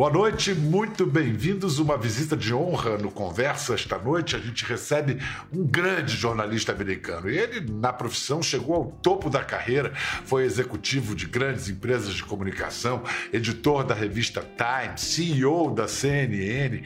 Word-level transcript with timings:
Boa 0.00 0.10
noite, 0.10 0.54
muito 0.54 1.04
bem-vindos. 1.04 1.78
Uma 1.78 1.98
visita 1.98 2.34
de 2.34 2.54
honra 2.54 2.96
no 2.96 3.10
Conversa. 3.10 3.74
Esta 3.74 3.98
noite 3.98 4.34
a 4.34 4.38
gente 4.38 4.64
recebe 4.64 5.18
um 5.52 5.62
grande 5.62 6.16
jornalista 6.16 6.72
americano. 6.72 7.28
Ele, 7.28 7.70
na 7.70 7.92
profissão, 7.92 8.42
chegou 8.42 8.76
ao 8.76 8.86
topo 8.86 9.28
da 9.28 9.44
carreira, 9.44 9.92
foi 10.24 10.44
executivo 10.44 11.14
de 11.14 11.26
grandes 11.26 11.68
empresas 11.68 12.14
de 12.14 12.24
comunicação, 12.24 13.02
editor 13.30 13.84
da 13.84 13.94
revista 13.94 14.40
Time, 14.40 14.96
CEO 14.96 15.74
da 15.74 15.86
CNN 15.86 16.82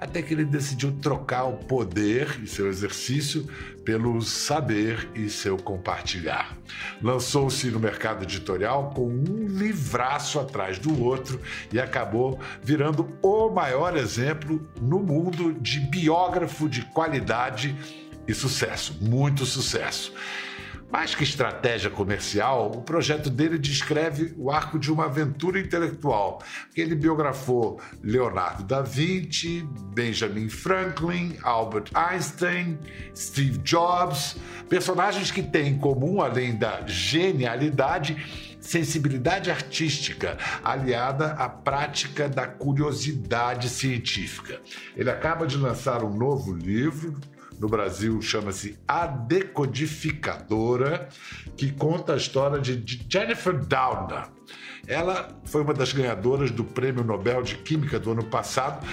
até 0.00 0.22
que 0.22 0.32
ele 0.32 0.44
decidiu 0.44 0.92
trocar 1.02 1.44
o 1.44 1.58
poder 1.58 2.40
e 2.42 2.46
seu 2.46 2.68
exercício 2.68 3.46
pelo 3.84 4.20
saber 4.22 5.08
e 5.14 5.28
seu 5.28 5.56
compartilhar. 5.56 6.56
Lançou-se 7.02 7.70
no 7.70 7.78
mercado 7.78 8.22
editorial 8.22 8.90
com 8.94 9.06
um 9.06 9.46
livraço 9.46 10.40
atrás 10.40 10.78
do 10.78 11.02
outro 11.02 11.40
e 11.72 11.78
acabou 11.78 12.40
virando 12.62 13.08
o 13.22 13.50
maior 13.50 13.96
exemplo 13.96 14.66
no 14.80 15.00
mundo 15.00 15.52
de 15.52 15.80
biógrafo 15.80 16.68
de 16.68 16.82
qualidade 16.82 17.76
e 18.26 18.34
sucesso, 18.34 18.96
muito 19.00 19.44
sucesso. 19.44 20.12
Mais 20.90 21.14
que 21.14 21.22
estratégia 21.22 21.88
comercial, 21.88 22.72
o 22.74 22.82
projeto 22.82 23.30
dele 23.30 23.58
descreve 23.58 24.34
o 24.36 24.50
arco 24.50 24.76
de 24.76 24.90
uma 24.92 25.04
aventura 25.04 25.60
intelectual. 25.60 26.42
Ele 26.76 26.96
biografou 26.96 27.80
Leonardo 28.02 28.64
da 28.64 28.82
Vinci, 28.82 29.64
Benjamin 29.94 30.48
Franklin, 30.48 31.36
Albert 31.42 31.90
Einstein, 31.94 32.76
Steve 33.14 33.58
Jobs, 33.58 34.36
personagens 34.68 35.30
que 35.30 35.44
têm 35.44 35.68
em 35.68 35.78
comum, 35.78 36.20
além 36.20 36.56
da 36.56 36.84
genialidade, 36.86 38.16
sensibilidade 38.60 39.48
artística 39.48 40.36
aliada 40.64 41.34
à 41.34 41.48
prática 41.48 42.28
da 42.28 42.48
curiosidade 42.48 43.68
científica. 43.68 44.60
Ele 44.96 45.08
acaba 45.10 45.46
de 45.46 45.56
lançar 45.56 46.02
um 46.02 46.12
novo 46.12 46.52
livro 46.52 47.16
no 47.60 47.68
Brasil 47.68 48.20
chama-se 48.22 48.78
A 48.88 49.06
Decodificadora, 49.06 51.08
que 51.56 51.70
conta 51.70 52.14
a 52.14 52.16
história 52.16 52.58
de 52.58 53.06
Jennifer 53.08 53.52
Doudna. 53.52 54.28
Ela 54.88 55.28
foi 55.44 55.62
uma 55.62 55.74
das 55.74 55.92
ganhadoras 55.92 56.50
do 56.50 56.64
Prêmio 56.64 57.04
Nobel 57.04 57.42
de 57.42 57.58
Química 57.58 58.00
do 58.00 58.12
ano 58.12 58.24
passado 58.24 58.84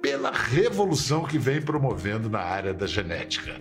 pela 0.00 0.32
revolução 0.32 1.24
que 1.24 1.38
vem 1.38 1.60
promovendo 1.60 2.30
na 2.30 2.40
área 2.40 2.72
da 2.72 2.86
genética. 2.86 3.60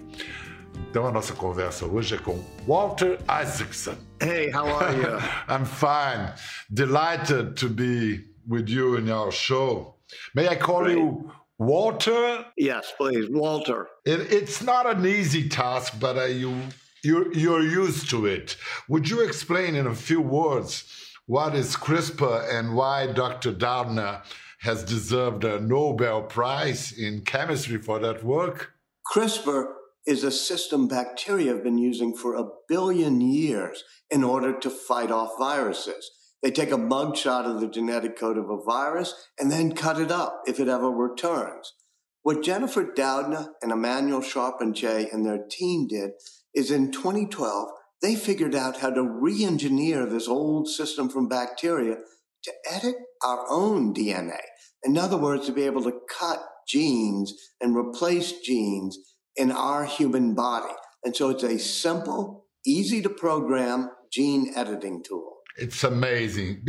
Então 0.89 1.06
a 1.06 1.11
nossa 1.11 1.34
conversa 1.34 1.86
hoje 1.86 2.16
é 2.16 2.17
com 2.17 2.41
Walter 2.66 3.19
Isaacson. 3.41 3.95
Hey, 4.22 4.50
how 4.50 4.66
are 4.78 4.95
you? 4.95 5.17
I'm 5.47 5.66
fine. 5.66 6.34
Delighted 6.69 7.56
to 7.59 7.69
be 7.69 8.23
with 8.47 8.69
you 8.69 8.97
in 8.97 9.11
our 9.11 9.31
show. 9.31 9.97
May 10.34 10.47
I 10.47 10.56
call 10.56 10.84
Great. 10.84 10.97
you 10.97 11.30
Walter? 11.59 12.45
Yes, 12.58 12.94
please, 12.97 13.28
Walter. 13.30 13.88
It, 14.06 14.34
it's 14.34 14.62
not 14.62 14.86
an 14.86 15.06
easy 15.06 15.48
task, 15.48 16.00
but 16.00 16.18
uh, 16.18 16.26
you 16.26 16.56
you're, 17.04 17.34
you're 17.34 17.62
used 17.62 18.09
to 18.12 18.26
it. 18.26 18.56
Would 18.88 19.09
you 19.09 19.22
explain 19.22 19.76
in 19.76 19.88
a 19.88 19.96
few 19.96 20.22
words 20.22 20.86
what 21.26 21.54
is 21.54 21.76
CRISPR 21.76 22.50
and 22.50 22.76
why 22.76 23.12
Dr. 23.12 23.52
Doudna 23.52 24.24
has 24.62 24.86
deserved 24.86 25.44
a 25.44 25.59
Nobel 25.59 26.24
Prize 26.24 26.94
in 26.94 27.22
chemistry 27.22 27.78
for 27.78 28.00
that 28.00 28.24
work? 28.24 28.72
CRISPR 29.14 29.74
is 30.06 30.24
a 30.24 30.31
system 30.31 30.88
bacteria 30.88 31.54
have 31.54 31.64
been 31.64 31.78
using 31.78 32.16
for 32.16 32.36
a 32.36 32.48
billion 32.70 33.20
years 33.20 33.84
in 34.09 34.24
order 34.24 34.58
to 34.59 34.70
fight 34.70 35.12
off 35.12 35.31
viruses. 35.38 36.09
They 36.42 36.52
take 36.52 36.72
a 36.72 36.78
mugshot 36.78 37.46
of 37.46 37.62
the 37.62 37.68
genetic 37.68 38.18
code 38.18 38.38
of 38.38 38.50
a 38.50 38.62
virus 38.64 39.14
and 39.40 39.52
then 39.52 39.76
cut 39.76 40.00
it 40.00 40.12
up 40.12 40.42
if 40.46 40.59
it 40.59 40.68
ever 40.68 40.90
returns. 40.90 41.74
What 42.23 42.41
Jennifer 42.41 42.85
Doudna 42.85 43.50
and 43.61 43.73
Emmanuelle 43.73 44.23
Charpentier 44.23 45.09
and 45.11 45.25
their 45.25 45.44
team 45.51 45.88
did 45.88 46.11
is 46.56 46.72
in 46.72 46.89
2012, 46.89 47.67
they 48.01 48.16
figured 48.16 48.56
out 48.56 48.78
how 48.78 48.91
to 48.91 49.03
re-engineer 49.03 50.06
this 50.06 50.29
old 50.29 50.69
system 50.69 51.09
from 51.09 51.28
bacteria 51.28 51.97
to 52.44 52.51
edit 52.72 52.95
our 53.25 53.45
own 53.50 53.94
DNA. 53.94 54.39
In 54.83 54.97
other 54.97 55.17
words, 55.17 55.47
to 55.47 55.51
be 55.51 55.63
able 55.63 55.83
to 55.83 56.00
cut 56.17 56.39
genes 56.66 57.33
and 57.59 57.75
replace 57.75 58.39
genes 58.39 58.97
in 59.35 59.51
our 59.51 59.83
human 59.83 60.33
body. 60.33 60.73
And 61.03 61.13
so 61.13 61.29
it's 61.29 61.44
a 61.44 61.59
simple, 61.59 62.45
easy 62.66 63.01
to 63.01 63.09
program 63.09 63.89
gene 64.09 64.53
editing 64.56 65.03
tool. 65.03 65.32
It's 65.58 65.84
amazing. 65.84 66.68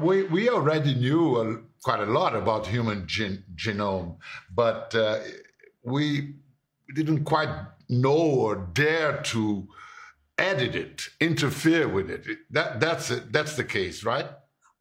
We, 0.00 0.24
we 0.24 0.48
already 0.48 0.94
knew 0.94 1.64
quite 1.82 2.00
a 2.00 2.06
lot 2.06 2.34
about 2.34 2.66
human 2.66 3.06
gen, 3.06 3.44
genome, 3.54 4.16
but 4.52 4.94
uh, 4.94 5.20
we 5.84 6.34
didn't 6.94 7.24
quite 7.24 7.50
know 7.88 8.16
or 8.16 8.56
dare 8.72 9.22
to 9.22 9.68
edit 10.36 10.74
it, 10.74 11.08
interfere 11.20 11.88
with 11.88 12.10
it. 12.10 12.26
That, 12.50 12.80
that's, 12.80 13.10
it. 13.10 13.32
that's 13.32 13.56
the 13.56 13.64
case, 13.64 14.04
right? 14.04 14.26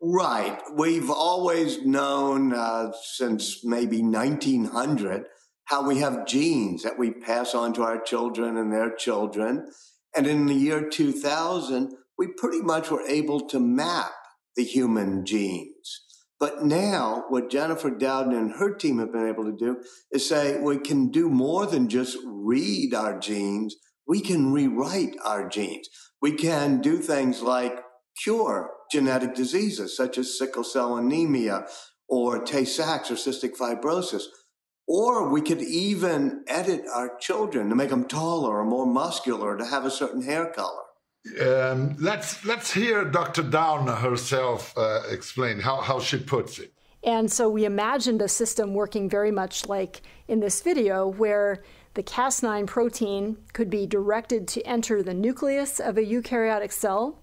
Right. 0.02 0.60
We've 0.74 1.10
always 1.10 1.86
known 1.86 2.54
uh, 2.54 2.92
since 3.04 3.64
maybe 3.64 4.02
1900 4.02 5.26
how 5.66 5.88
we 5.88 6.00
have 6.00 6.28
genes 6.28 6.84
that 6.84 7.00
we 7.00 7.12
pass 7.12 7.56
on 7.56 7.74
to 7.74 7.84
our 7.84 8.02
children 8.02 8.58
and 8.58 8.72
their 8.72 8.94
children. 8.94 9.72
And 10.16 10.28
in 10.28 10.46
the 10.46 10.54
year 10.54 10.90
2000, 10.90 11.96
we 12.18 12.28
pretty 12.28 12.62
much 12.62 12.90
were 12.90 13.06
able 13.08 13.48
to 13.48 13.60
map 13.60 14.12
the 14.56 14.64
human 14.64 15.26
genes. 15.26 16.02
But 16.40 16.64
now, 16.64 17.26
what 17.30 17.50
Jennifer 17.50 17.90
Doudna 17.90 18.38
and 18.38 18.52
her 18.56 18.74
team 18.74 19.00
have 19.00 19.14
been 19.14 19.28
able 19.28 19.46
to 19.46 19.56
do 19.56 19.82
is 20.12 20.28
say 20.28 20.60
we 20.60 20.78
can 20.78 21.10
do 21.10 21.30
more 21.30 21.66
than 21.66 21.88
just 21.88 22.18
read 22.26 22.94
our 22.94 23.18
genes. 23.18 23.76
We 24.08 24.20
can 24.20 24.52
rewrite 24.52 25.16
our 25.24 25.48
genes. 25.48 25.88
We 26.22 26.34
can 26.34 26.82
do 26.82 26.98
things 26.98 27.42
like 27.42 27.80
cure 28.22 28.72
genetic 28.92 29.36
diseases 29.36 29.96
such 29.96 30.18
as 30.18 30.38
sickle 30.38 30.64
cell 30.64 30.98
anemia 30.98 31.66
or 32.10 32.44
Tay 32.44 32.66
Sachs 32.66 33.10
or 33.10 33.16
cystic 33.16 33.56
fibrosis. 33.58 34.24
Or 34.88 35.30
we 35.30 35.42
could 35.42 35.62
even 35.62 36.44
edit 36.48 36.84
our 36.94 37.18
children 37.18 37.70
to 37.70 37.76
make 37.76 37.90
them 37.90 38.06
taller 38.06 38.60
or 38.60 38.66
more 38.66 38.86
muscular, 38.86 39.54
or 39.54 39.58
to 39.58 39.66
have 39.66 39.86
a 39.86 39.92
certain 39.92 40.24
hair 40.24 40.52
color. 40.52 40.84
Um, 41.42 41.96
let's 42.00 42.44
let's 42.44 42.74
hear 42.74 43.06
Dr. 43.06 43.44
Down 43.44 43.88
herself 43.88 44.78
uh, 44.78 45.04
explain 45.10 45.60
how, 45.60 45.78
how 45.78 46.00
she 46.00 46.18
puts 46.18 46.60
it. 46.60 46.74
And 47.04 47.32
so 47.32 47.50
we 47.50 47.66
imagined 47.66 48.22
a 48.22 48.28
system 48.28 48.74
working 48.74 49.10
very 49.10 49.32
much 49.32 49.68
like 49.68 50.02
in 50.28 50.40
this 50.42 50.62
video, 50.62 51.08
where 51.08 51.64
the 51.94 52.04
Cas9 52.04 52.68
protein 52.68 53.38
could 53.54 53.70
be 53.70 53.86
directed 53.86 54.48
to 54.50 54.62
enter 54.64 55.02
the 55.02 55.14
nucleus 55.14 55.80
of 55.80 55.98
a 55.98 56.02
eukaryotic 56.02 56.72
cell, 56.72 57.20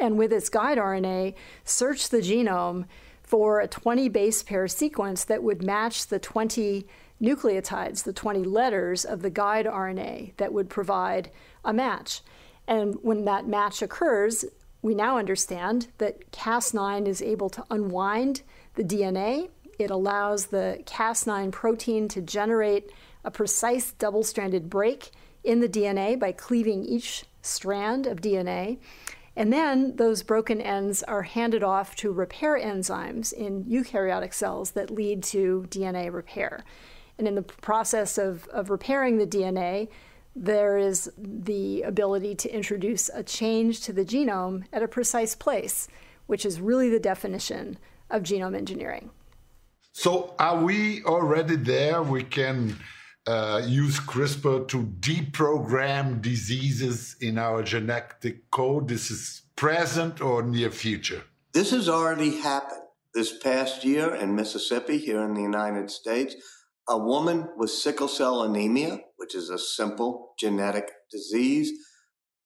and 0.00 0.18
with 0.18 0.32
its 0.32 0.48
guide 0.48 0.78
RNA, 0.78 1.34
search 1.64 2.08
the 2.08 2.18
genome 2.18 2.86
for 3.22 3.60
a 3.60 3.68
20 3.68 4.08
base 4.08 4.42
pair 4.42 4.68
sequence 4.68 5.24
that 5.24 5.42
would 5.42 5.62
match 5.62 6.06
the 6.06 6.18
20 6.18 6.86
nucleotides, 7.20 8.04
the 8.04 8.12
20 8.12 8.44
letters 8.44 9.04
of 9.04 9.20
the 9.20 9.30
guide 9.30 9.66
RNA 9.66 10.36
that 10.38 10.52
would 10.52 10.70
provide 10.70 11.30
a 11.64 11.72
match. 11.72 12.22
And 12.68 12.96
when 13.00 13.24
that 13.24 13.48
match 13.48 13.80
occurs, 13.80 14.44
we 14.82 14.94
now 14.94 15.18
understand 15.18 15.88
that 15.96 16.30
Cas9 16.30 17.08
is 17.08 17.22
able 17.22 17.48
to 17.50 17.64
unwind 17.70 18.42
the 18.74 18.84
DNA. 18.84 19.48
It 19.78 19.90
allows 19.90 20.46
the 20.46 20.82
Cas9 20.84 21.50
protein 21.50 22.08
to 22.08 22.20
generate 22.20 22.92
a 23.24 23.30
precise 23.30 23.92
double 23.92 24.22
stranded 24.22 24.68
break 24.68 25.10
in 25.42 25.60
the 25.60 25.68
DNA 25.68 26.18
by 26.18 26.30
cleaving 26.30 26.84
each 26.84 27.24
strand 27.40 28.06
of 28.06 28.20
DNA. 28.20 28.78
And 29.34 29.50
then 29.50 29.96
those 29.96 30.22
broken 30.22 30.60
ends 30.60 31.02
are 31.04 31.22
handed 31.22 31.62
off 31.62 31.96
to 31.96 32.12
repair 32.12 32.58
enzymes 32.58 33.32
in 33.32 33.64
eukaryotic 33.64 34.34
cells 34.34 34.72
that 34.72 34.90
lead 34.90 35.22
to 35.24 35.64
DNA 35.70 36.12
repair. 36.12 36.64
And 37.16 37.26
in 37.26 37.34
the 37.34 37.42
process 37.42 38.18
of, 38.18 38.46
of 38.48 38.68
repairing 38.68 39.16
the 39.16 39.26
DNA, 39.26 39.88
there 40.44 40.78
is 40.78 41.10
the 41.16 41.82
ability 41.82 42.34
to 42.36 42.48
introduce 42.54 43.08
a 43.12 43.22
change 43.22 43.80
to 43.82 43.92
the 43.92 44.04
genome 44.04 44.64
at 44.72 44.82
a 44.82 44.88
precise 44.88 45.34
place, 45.34 45.88
which 46.26 46.46
is 46.46 46.60
really 46.60 46.88
the 46.88 47.00
definition 47.00 47.78
of 48.10 48.22
genome 48.22 48.56
engineering. 48.56 49.10
So, 49.92 50.34
are 50.38 50.62
we 50.62 51.02
already 51.04 51.56
there? 51.56 52.02
We 52.02 52.22
can 52.22 52.76
uh, 53.26 53.62
use 53.66 53.98
CRISPR 53.98 54.68
to 54.68 54.84
deprogram 55.00 56.22
diseases 56.22 57.16
in 57.20 57.36
our 57.36 57.62
genetic 57.62 58.50
code. 58.50 58.88
This 58.88 59.10
is 59.10 59.42
present 59.56 60.20
or 60.20 60.42
near 60.44 60.70
future? 60.70 61.24
This 61.52 61.72
has 61.72 61.88
already 61.88 62.38
happened. 62.38 62.82
This 63.12 63.36
past 63.36 63.84
year 63.84 64.14
in 64.14 64.36
Mississippi, 64.36 64.98
here 64.98 65.24
in 65.24 65.34
the 65.34 65.42
United 65.42 65.90
States, 65.90 66.36
a 66.88 66.98
woman 66.98 67.48
with 67.56 67.70
sickle 67.70 68.08
cell 68.08 68.42
anemia, 68.42 69.00
which 69.16 69.34
is 69.34 69.50
a 69.50 69.58
simple 69.58 70.34
genetic 70.38 70.90
disease, 71.10 71.72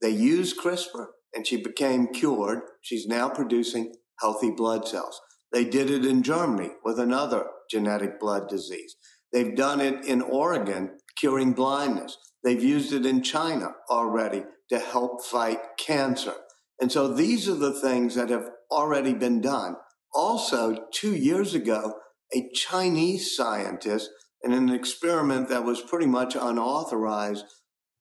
they 0.01 0.11
used 0.11 0.59
CRISPR 0.59 1.07
and 1.33 1.47
she 1.47 1.57
became 1.57 2.09
cured. 2.09 2.61
She's 2.83 3.07
now 3.07 3.29
producing 3.29 3.95
healthy 4.21 4.51
blood 4.51 4.87
cells. 4.87 5.21
They 5.53 5.65
did 5.65 5.91
it 5.91 6.05
in 6.05 6.23
Germany 6.23 6.71
with 6.85 6.99
another 6.99 7.47
genetic 7.71 8.19
blood 8.19 8.49
disease. 8.49 8.97
They've 9.33 9.55
done 9.55 9.81
it 9.81 10.05
in 10.05 10.23
Oregon, 10.23 10.99
curing 11.17 11.53
blindness. 11.53 12.17
They've 12.43 12.63
used 12.63 12.93
it 12.93 13.07
in 13.07 13.23
China 13.23 13.75
already 13.89 14.45
to 14.71 14.79
help 14.79 15.25
fight 15.25 15.59
cancer. 15.79 16.35
And 16.81 16.91
so 16.91 17.09
these 17.09 17.49
are 17.49 17.55
the 17.55 17.79
things 17.81 18.15
that 18.17 18.31
have 18.31 18.51
already 18.71 19.15
been 19.15 19.41
done. 19.41 19.77
Also, 20.13 20.87
two 20.93 21.15
years 21.15 21.55
ago, 21.55 21.95
a 22.35 22.51
Chinese 22.55 23.37
scientist 23.37 24.11
in 24.45 24.53
an 24.53 24.71
experiment 24.71 25.49
that 25.49 25.65
was 25.65 25.81
pretty 25.81 26.07
much 26.07 26.35
unauthorized 26.35 27.45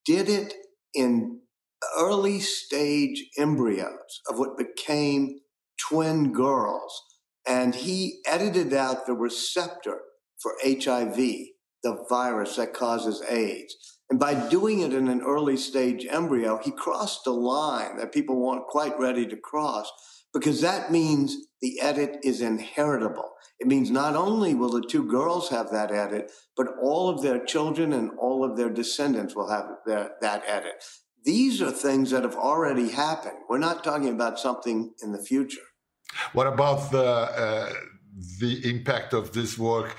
did 0.05 0.29
it 0.29 0.53
in 0.93 1.39
early 1.97 2.39
stage 2.39 3.25
embryos 3.38 4.21
of 4.29 4.39
what 4.39 4.57
became 4.57 5.39
twin 5.79 6.31
girls. 6.31 7.01
And 7.47 7.73
he 7.73 8.19
edited 8.25 8.73
out 8.73 9.05
the 9.05 9.13
receptor 9.13 10.01
for 10.41 10.53
HIV, 10.63 11.15
the 11.15 12.05
virus 12.09 12.55
that 12.55 12.73
causes 12.73 13.23
AIDS. 13.29 13.75
And 14.09 14.19
by 14.19 14.33
doing 14.49 14.81
it 14.81 14.94
in 14.94 15.07
an 15.07 15.21
early 15.21 15.57
stage 15.57 16.05
embryo, 16.09 16.59
he 16.61 16.71
crossed 16.71 17.25
a 17.25 17.31
line 17.31 17.97
that 17.97 18.11
people 18.11 18.39
weren't 18.39 18.67
quite 18.67 18.99
ready 18.99 19.25
to 19.25 19.37
cross 19.37 19.89
because 20.33 20.61
that 20.61 20.91
means 20.91 21.35
the 21.61 21.79
edit 21.79 22.17
is 22.23 22.41
inheritable. 22.41 23.31
It 23.61 23.67
means 23.67 23.91
not 23.91 24.15
only 24.15 24.55
will 24.55 24.71
the 24.71 24.81
two 24.81 25.03
girls 25.03 25.49
have 25.49 25.69
that 25.69 25.91
edit, 25.91 26.31
but 26.57 26.65
all 26.81 27.09
of 27.09 27.21
their 27.21 27.45
children 27.45 27.93
and 27.93 28.09
all 28.17 28.43
of 28.43 28.57
their 28.57 28.71
descendants 28.71 29.35
will 29.35 29.51
have 29.51 29.65
their, 29.85 30.13
that 30.19 30.41
edit. 30.47 30.83
These 31.23 31.61
are 31.61 31.69
things 31.69 32.09
that 32.09 32.23
have 32.23 32.35
already 32.35 32.89
happened. 32.89 33.37
We're 33.47 33.59
not 33.59 33.83
talking 33.83 34.09
about 34.09 34.39
something 34.39 34.95
in 35.03 35.11
the 35.11 35.21
future. 35.21 35.61
What 36.33 36.47
about 36.47 36.89
the 36.89 37.05
uh, 37.05 37.73
the 38.39 38.67
impact 38.67 39.13
of 39.13 39.31
this 39.31 39.59
work 39.59 39.95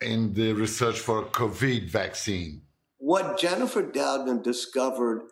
in 0.00 0.34
the 0.34 0.52
research 0.52 0.98
for 0.98 1.22
COVID 1.22 1.88
vaccine? 1.88 2.62
What 2.98 3.38
Jennifer 3.38 3.84
Doudna 3.84 4.42
discovered 4.42 5.22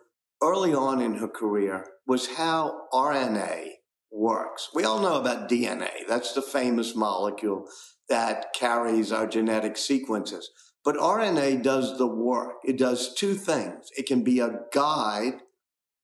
early 0.41 0.73
on 0.73 1.01
in 1.01 1.15
her 1.15 1.27
career 1.27 1.85
was 2.07 2.27
how 2.37 2.87
RNA 2.93 3.71
works. 4.13 4.69
We 4.73 4.83
all 4.83 4.99
know 4.99 5.19
about 5.19 5.49
DNA. 5.49 6.07
That's 6.07 6.33
the 6.33 6.41
famous 6.41 6.95
molecule 6.95 7.65
that 8.09 8.53
carries 8.53 9.11
our 9.11 9.27
genetic 9.27 9.77
sequences. 9.77 10.49
But 10.85 10.97
RNA 10.97 11.63
does 11.63 11.97
the 11.97 12.07
work. 12.07 12.57
It 12.63 12.77
does 12.77 13.13
two 13.13 13.35
things. 13.35 13.89
It 13.97 14.05
can 14.05 14.23
be 14.23 14.39
a 14.39 14.59
guide 14.73 15.41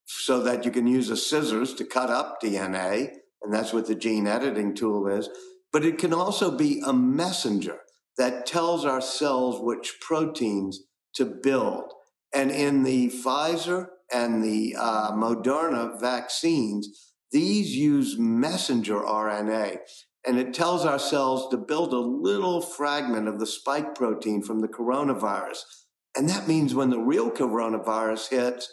so 0.06 0.42
that 0.42 0.66
you 0.66 0.72
can 0.72 0.88
use 0.88 1.10
a 1.10 1.18
scissors 1.18 1.74
to 1.76 1.86
cut 1.86 2.10
up 2.10 2.42
DNA, 2.42 3.12
and 3.44 3.54
that's 3.54 3.74
what 3.74 3.88
the 3.88 3.96
gene 3.96 4.26
editing 4.26 4.74
tool 4.74 5.08
is. 5.08 5.30
But 5.72 5.86
it 5.86 6.00
can 6.00 6.14
also 6.14 6.50
be 6.50 6.82
a 6.86 6.94
messenger 6.94 7.80
that 8.18 8.46
tells 8.46 8.86
our 8.86 9.02
cells 9.02 9.62
which 9.62 9.98
proteins 10.02 10.82
to 11.16 11.26
build. 11.26 11.94
And 12.34 12.50
in 12.50 12.84
the 12.84 13.10
Pfizer 13.10 13.88
and 14.12 14.44
the 14.44 14.76
uh, 14.78 15.12
Moderna 15.12 16.00
vaccines, 16.00 17.14
these 17.32 17.76
use 17.76 18.18
messenger 18.18 19.00
RNA, 19.00 19.78
and 20.26 20.38
it 20.38 20.54
tells 20.54 20.86
our 20.86 21.00
cells 21.00 21.50
to 21.50 21.58
build 21.58 21.94
a 21.94 22.00
little 22.00 22.62
fragment 22.62 23.28
of 23.28 23.40
the 23.40 23.46
spike 23.46 23.96
protein 23.96 24.42
from 24.42 24.62
the 24.62 24.68
coronavirus. 24.68 25.64
And 26.16 26.28
that 26.30 26.48
means 26.48 26.74
when 26.74 26.90
the 26.90 27.00
real 27.00 27.32
coronavirus 27.32 28.30
hits, 28.30 28.70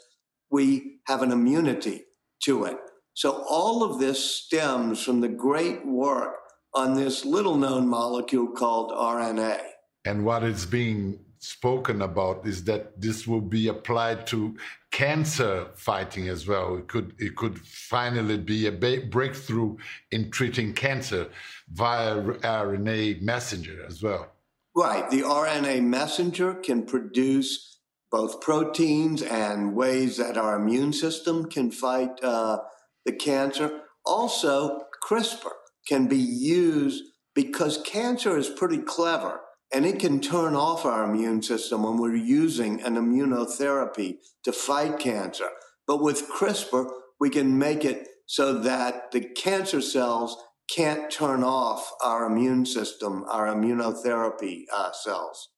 we 0.50 1.00
have 1.06 1.22
an 1.22 1.32
immunity 1.32 2.04
to 2.44 2.64
it. 2.64 2.78
So 3.14 3.44
all 3.48 3.82
of 3.82 3.98
this 3.98 4.24
stems 4.24 5.02
from 5.02 5.20
the 5.20 5.28
great 5.28 5.86
work 5.86 6.34
on 6.74 6.94
this 6.94 7.24
little 7.24 7.56
known 7.56 7.88
molecule 7.88 8.48
called 8.48 8.90
RNA. 8.90 9.60
And 10.04 10.24
what 10.24 10.44
is 10.44 10.66
being 10.66 11.18
spoken 11.38 12.02
about 12.02 12.46
is 12.46 12.64
that 12.64 13.00
this 13.00 13.26
will 13.26 13.40
be 13.40 13.68
applied 13.68 14.26
to 14.28 14.56
cancer 14.90 15.68
fighting 15.74 16.28
as 16.28 16.46
well. 16.46 16.76
It 16.76 16.88
could 16.88 17.14
it 17.18 17.36
could 17.36 17.58
finally 17.58 18.38
be 18.38 18.66
a 18.66 18.72
breakthrough 18.72 19.76
in 20.10 20.30
treating 20.30 20.72
cancer 20.72 21.28
via 21.70 22.16
RNA 22.16 23.22
messenger 23.22 23.84
as 23.86 24.02
well. 24.02 24.32
Right, 24.74 25.08
the 25.10 25.22
RNA 25.22 25.82
messenger 25.84 26.54
can 26.54 26.84
produce 26.84 27.78
both 28.10 28.40
proteins 28.40 29.22
and 29.22 29.74
ways 29.74 30.18
that 30.18 30.36
our 30.36 30.56
immune 30.56 30.92
system 30.92 31.46
can 31.46 31.70
fight 31.70 32.22
uh, 32.22 32.58
the 33.04 33.12
cancer. 33.12 33.80
Also, 34.04 34.82
CRISPR 35.02 35.50
can 35.88 36.06
be 36.06 36.18
used 36.18 37.02
because 37.34 37.82
cancer 37.84 38.36
is 38.38 38.48
pretty 38.48 38.78
clever 38.78 39.40
and 39.76 39.84
it 39.84 39.98
can 39.98 40.20
turn 40.20 40.56
off 40.56 40.86
our 40.86 41.04
immune 41.04 41.42
system 41.42 41.82
when 41.82 41.98
we're 41.98 42.16
using 42.16 42.80
an 42.80 42.94
immunotherapy 42.94 44.16
to 44.42 44.50
fight 44.50 44.98
cancer. 44.98 45.50
But 45.86 46.02
with 46.02 46.30
CRISPR, 46.30 46.88
we 47.20 47.28
can 47.28 47.58
make 47.58 47.84
it 47.84 48.08
so 48.24 48.58
that 48.60 49.12
the 49.12 49.20
cancer 49.20 49.82
cells 49.82 50.34
can't 50.74 51.10
turn 51.10 51.44
off 51.44 51.92
our 52.02 52.24
immune 52.24 52.64
system, 52.64 53.26
our 53.30 53.48
immunotherapy 53.48 54.62
uh, 54.74 54.92
cells. 54.92 55.50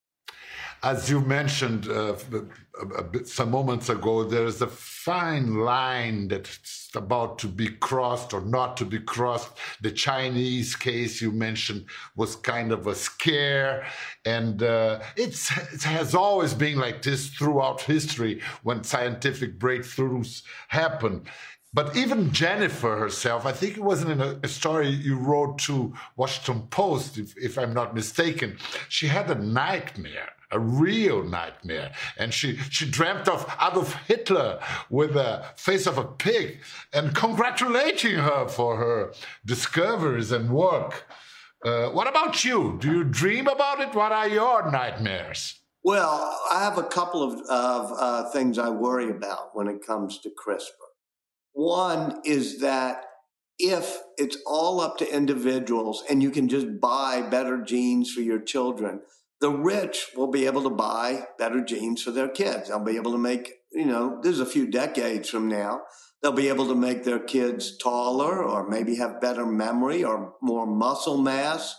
As 0.82 1.10
you 1.10 1.20
mentioned 1.20 1.88
uh, 1.88 2.14
some 3.24 3.50
moments 3.50 3.88
ago, 3.88 4.22
there 4.22 4.46
is 4.46 4.62
a 4.62 4.68
fine 4.68 5.56
line 5.56 6.28
that's 6.28 6.88
about 6.94 7.40
to 7.40 7.48
be 7.48 7.66
crossed 7.66 8.32
or 8.32 8.42
not 8.42 8.76
to 8.76 8.84
be 8.84 9.00
crossed. 9.00 9.50
The 9.82 9.90
Chinese 9.90 10.76
case 10.76 11.20
you 11.20 11.32
mentioned 11.32 11.86
was 12.14 12.36
kind 12.36 12.70
of 12.70 12.86
a 12.86 12.94
scare, 12.94 13.86
and 14.24 14.62
uh, 14.62 15.00
it 15.16 15.36
has 15.82 16.14
always 16.14 16.54
been 16.54 16.78
like 16.78 17.02
this 17.02 17.28
throughout 17.28 17.80
history 17.80 18.40
when 18.62 18.84
scientific 18.84 19.58
breakthroughs 19.58 20.42
happen. 20.68 21.24
But 21.74 21.96
even 21.96 22.32
Jennifer 22.32 22.96
herself, 22.96 23.44
I 23.46 23.52
think 23.52 23.76
it 23.76 23.82
was 23.82 24.04
in 24.04 24.20
a, 24.20 24.38
a 24.44 24.48
story 24.48 24.88
you 24.88 25.16
wrote 25.16 25.58
to 25.60 25.92
Washington 26.16 26.68
Post, 26.68 27.18
if, 27.18 27.36
if 27.36 27.58
I'm 27.58 27.74
not 27.74 27.96
mistaken, 27.96 28.58
she 28.88 29.08
had 29.08 29.28
a 29.28 29.34
nightmare 29.34 30.30
a 30.50 30.58
real 30.58 31.22
nightmare. 31.22 31.92
And 32.16 32.32
she, 32.32 32.56
she 32.70 32.90
dreamt 32.90 33.28
of 33.28 33.44
Adolf 33.60 33.94
Hitler 34.06 34.60
with 34.90 35.14
the 35.14 35.44
face 35.56 35.86
of 35.86 35.98
a 35.98 36.04
pig 36.04 36.58
and 36.92 37.14
congratulating 37.14 38.16
her 38.16 38.48
for 38.48 38.76
her 38.76 39.12
discoveries 39.44 40.32
and 40.32 40.50
work. 40.50 41.06
Uh, 41.64 41.88
what 41.88 42.08
about 42.08 42.44
you? 42.44 42.78
Do 42.80 42.88
you 42.88 43.04
dream 43.04 43.48
about 43.48 43.80
it? 43.80 43.94
What 43.94 44.12
are 44.12 44.28
your 44.28 44.70
nightmares? 44.70 45.60
Well, 45.84 46.38
I 46.50 46.62
have 46.62 46.78
a 46.78 46.82
couple 46.82 47.22
of, 47.22 47.40
of 47.48 47.92
uh, 47.98 48.30
things 48.30 48.58
I 48.58 48.68
worry 48.68 49.10
about 49.10 49.50
when 49.54 49.68
it 49.68 49.84
comes 49.84 50.18
to 50.20 50.30
CRISPR. 50.30 50.88
One 51.52 52.20
is 52.24 52.60
that 52.60 53.04
if 53.58 53.98
it's 54.16 54.36
all 54.46 54.80
up 54.80 54.98
to 54.98 55.14
individuals 55.14 56.04
and 56.08 56.22
you 56.22 56.30
can 56.30 56.48
just 56.48 56.80
buy 56.80 57.22
better 57.22 57.58
genes 57.58 58.12
for 58.12 58.20
your 58.20 58.38
children, 58.38 59.00
the 59.40 59.50
rich 59.50 60.08
will 60.16 60.30
be 60.30 60.46
able 60.46 60.62
to 60.64 60.70
buy 60.70 61.26
better 61.38 61.64
genes 61.64 62.02
for 62.02 62.10
their 62.10 62.28
kids. 62.28 62.68
They'll 62.68 62.84
be 62.84 62.96
able 62.96 63.12
to 63.12 63.18
make, 63.18 63.52
you 63.72 63.84
know, 63.84 64.18
there's 64.22 64.40
a 64.40 64.46
few 64.46 64.68
decades 64.68 65.28
from 65.28 65.48
now, 65.48 65.82
they'll 66.22 66.32
be 66.32 66.48
able 66.48 66.66
to 66.68 66.74
make 66.74 67.04
their 67.04 67.20
kids 67.20 67.76
taller 67.76 68.42
or 68.42 68.68
maybe 68.68 68.96
have 68.96 69.20
better 69.20 69.46
memory 69.46 70.02
or 70.02 70.34
more 70.42 70.66
muscle 70.66 71.18
mass. 71.18 71.76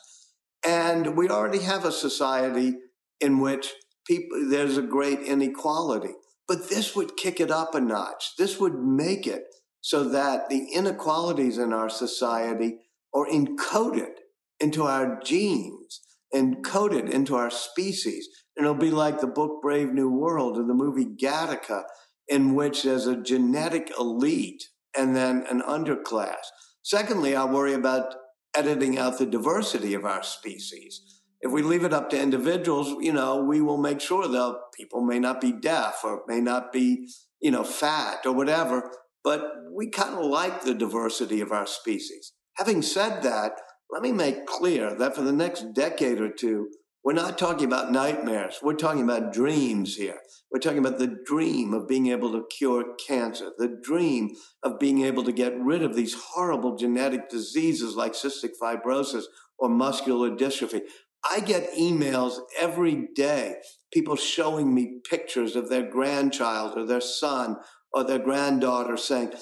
And 0.66 1.18
we 1.18 1.30
already 1.30 1.60
have 1.60 1.86
a 1.86 1.92
society 1.92 2.76
in 3.20 3.40
which 3.40 3.74
people, 4.08 4.50
there's 4.50 4.78
a 4.78 4.82
great 4.82 5.20
inequality. 5.20 6.14
But 6.48 6.70
this 6.70 6.96
would 6.96 7.18
kick 7.18 7.40
it 7.40 7.52
up 7.52 7.76
a 7.76 7.82
notch. 7.82 8.36
This 8.38 8.60
would 8.60 8.76
make 8.76 9.28
it 9.28 9.44
so 9.82 10.04
that 10.10 10.50
the 10.50 10.68
inequalities 10.74 11.58
in 11.58 11.74
our 11.74 11.90
society 11.90 12.78
are 13.14 13.28
encoded 13.28 14.12
into 14.60 14.84
our 14.84 15.20
genes 15.22 16.02
encoded 16.34 17.10
into 17.10 17.36
our 17.36 17.50
species. 17.50 18.28
And 18.56 18.66
it'll 18.66 18.78
be 18.78 18.92
like 18.92 19.20
the 19.20 19.28
book 19.28 19.62
Brave 19.62 19.94
New 19.94 20.10
World 20.10 20.58
or 20.58 20.66
the 20.66 20.74
movie 20.74 21.06
Gattaca, 21.06 21.84
in 22.28 22.56
which 22.56 22.84
there's 22.84 23.08
a 23.08 23.16
genetic 23.22 23.92
elite 23.98 24.64
and 24.98 25.16
then 25.16 25.46
an 25.50 25.62
underclass. 25.62 26.44
Secondly, 26.84 27.36
I 27.36 27.46
worry 27.46 27.74
about 27.74 28.16
editing 28.56 28.98
out 28.98 29.18
the 29.18 29.26
diversity 29.26 29.94
of 29.94 30.06
our 30.06 30.24
species. 30.24 31.22
If 31.42 31.52
we 31.52 31.62
leave 31.62 31.86
it 31.86 31.94
up 31.94 32.10
to 32.10 32.22
individuals, 32.22 32.96
you 33.00 33.14
know, 33.14 33.44
we 33.44 33.62
will 33.62 33.78
make 33.78 34.02
sure 34.02 34.28
that 34.28 34.56
people 34.76 35.02
may 35.02 35.20
not 35.20 35.40
be 35.40 35.52
deaf 35.52 36.02
or 36.04 36.24
may 36.28 36.42
not 36.42 36.74
be, 36.74 37.08
you 37.40 37.52
know, 37.52 37.64
fat 37.64 38.26
or 38.26 38.34
whatever, 38.34 38.92
but 39.24 39.54
we 39.72 39.90
kind 39.90 40.16
of 40.16 40.26
like 40.26 40.64
the 40.64 40.74
diversity 40.74 41.40
of 41.40 41.52
our 41.52 41.66
species. 41.66 42.34
Having 42.58 42.82
said 42.82 43.22
that, 43.24 43.54
let 43.92 44.02
me 44.02 44.12
make 44.12 44.46
clear 44.46 44.94
that 44.96 45.16
for 45.16 45.22
the 45.22 45.32
next 45.32 45.74
decade 45.74 46.22
or 46.22 46.30
two, 46.30 46.70
we're 47.04 47.14
not 47.14 47.38
talking 47.38 47.66
about 47.66 47.92
nightmares. 47.92 48.60
We're 48.62 48.74
talking 48.74 49.04
about 49.04 49.32
dreams 49.32 49.96
here. 49.96 50.20
We're 50.52 50.60
talking 50.60 50.80
about 50.80 51.00
the 51.00 51.18
dream 51.26 51.74
of 51.74 51.88
being 51.88 52.08
able 52.08 52.32
to 52.34 52.46
cure 52.56 52.96
cancer, 53.08 53.52
the 53.58 53.80
dream 53.82 54.32
of 54.64 54.80
being 54.80 55.04
able 55.04 55.24
to 55.24 55.32
get 55.32 55.58
rid 55.60 55.82
of 55.82 55.96
these 55.96 56.14
horrible 56.14 56.76
genetic 56.76 57.30
diseases 57.30 57.96
like 57.96 58.14
cystic 58.14 58.52
fibrosis 58.62 59.24
or 59.58 59.70
muscular 59.70 60.30
dystrophy. 60.32 60.82
I 61.30 61.40
get 61.40 61.74
emails 61.74 62.40
every 62.60 63.08
day, 63.16 63.56
people 63.94 64.16
showing 64.16 64.74
me 64.74 65.00
pictures 65.10 65.56
of 65.56 65.70
their 65.70 65.90
grandchild 65.90 66.78
or 66.78 66.86
their 66.86 67.02
son 67.02 67.58
or 67.94 68.04
their 68.04 68.20
granddaughter 68.20 68.98
saying, 68.98 69.34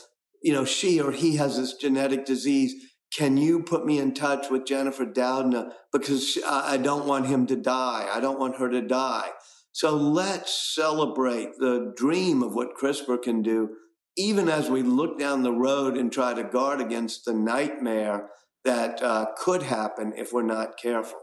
you 0.41 0.53
know, 0.53 0.65
she 0.65 1.01
or 1.01 1.11
he 1.11 1.35
has 1.37 1.57
this 1.57 1.73
genetic 1.73 2.25
disease. 2.25 2.73
Can 3.15 3.37
you 3.37 3.63
put 3.63 3.85
me 3.85 3.99
in 3.99 4.13
touch 4.13 4.49
with 4.49 4.65
Jennifer 4.65 5.05
Doudna 5.05 5.71
because 5.91 6.37
I 6.45 6.77
don't 6.77 7.05
want 7.05 7.27
him 7.27 7.47
to 7.47 7.55
die. 7.55 8.07
I 8.11 8.19
don't 8.19 8.39
want 8.39 8.57
her 8.57 8.69
to 8.69 8.81
die. 8.81 9.29
So 9.71 9.95
let's 9.95 10.73
celebrate 10.73 11.59
the 11.59 11.93
dream 11.95 12.41
of 12.41 12.55
what 12.55 12.75
CRISPR 12.75 13.21
can 13.21 13.43
do, 13.43 13.75
even 14.17 14.49
as 14.49 14.69
we 14.69 14.81
look 14.81 15.19
down 15.19 15.43
the 15.43 15.51
road 15.51 15.95
and 15.95 16.11
try 16.11 16.33
to 16.33 16.43
guard 16.43 16.81
against 16.81 17.25
the 17.25 17.33
nightmare 17.33 18.29
that 18.65 19.01
uh, 19.03 19.27
could 19.37 19.61
happen 19.63 20.13
if 20.17 20.33
we're 20.33 20.41
not 20.41 20.77
careful. 20.77 21.19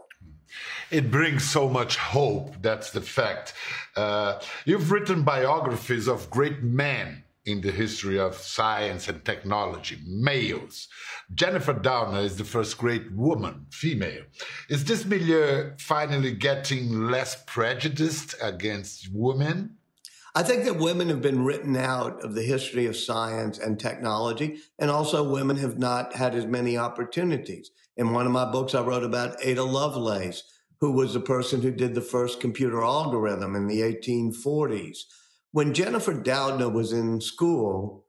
It 0.89 1.11
brings 1.11 1.43
so 1.43 1.67
much 1.67 1.97
hope. 1.97 2.55
That's 2.61 2.91
the 2.91 3.01
fact. 3.01 3.53
Uh, 3.95 4.39
you've 4.63 4.89
written 4.89 5.23
biographies 5.23 6.07
of 6.07 6.29
great 6.29 6.63
men 6.63 7.24
in 7.45 7.61
the 7.61 7.71
history 7.71 8.19
of 8.19 8.35
science 8.35 9.07
and 9.07 9.23
technology, 9.23 9.99
males. 10.05 10.87
Jennifer 11.33 11.73
Doudna 11.73 12.23
is 12.23 12.37
the 12.37 12.43
first 12.43 12.77
great 12.77 13.11
woman, 13.11 13.67
female. 13.71 14.23
Is 14.69 14.85
this 14.85 15.05
milieu 15.05 15.71
finally 15.77 16.31
getting 16.31 17.07
less 17.09 17.43
prejudiced 17.45 18.35
against 18.41 19.09
women? 19.13 19.77
I 20.37 20.43
think 20.43 20.65
that 20.65 20.77
women 20.77 21.07
have 21.09 21.21
been 21.21 21.45
written 21.45 21.77
out 21.77 22.21
of 22.21 22.35
the 22.35 22.43
history 22.43 22.87
of 22.87 22.97
science 22.97 23.57
and 23.57 23.79
technology, 23.79 24.57
and 24.79 24.91
also 24.91 25.23
women 25.23 25.55
have 25.57 25.77
not 25.77 26.13
had 26.13 26.35
as 26.35 26.45
many 26.45 26.77
opportunities. 26.77 27.71
In 27.95 28.11
one 28.11 28.25
of 28.25 28.33
my 28.33 28.43
books, 28.51 28.75
I 28.75 28.81
wrote 28.81 29.03
about 29.03 29.37
Ada 29.41 29.63
Lovelace, 29.63 30.43
who 30.81 30.91
was 30.91 31.13
the 31.13 31.21
person 31.21 31.61
who 31.61 31.71
did 31.71 31.95
the 31.95 32.01
first 32.01 32.41
computer 32.41 32.83
algorithm 32.83 33.55
in 33.55 33.67
the 33.67 33.79
1840s. 33.79 34.97
When 35.55 35.73
Jennifer 35.73 36.13
Doudna 36.13 36.69
was 36.69 36.91
in 36.91 37.21
school, 37.21 38.03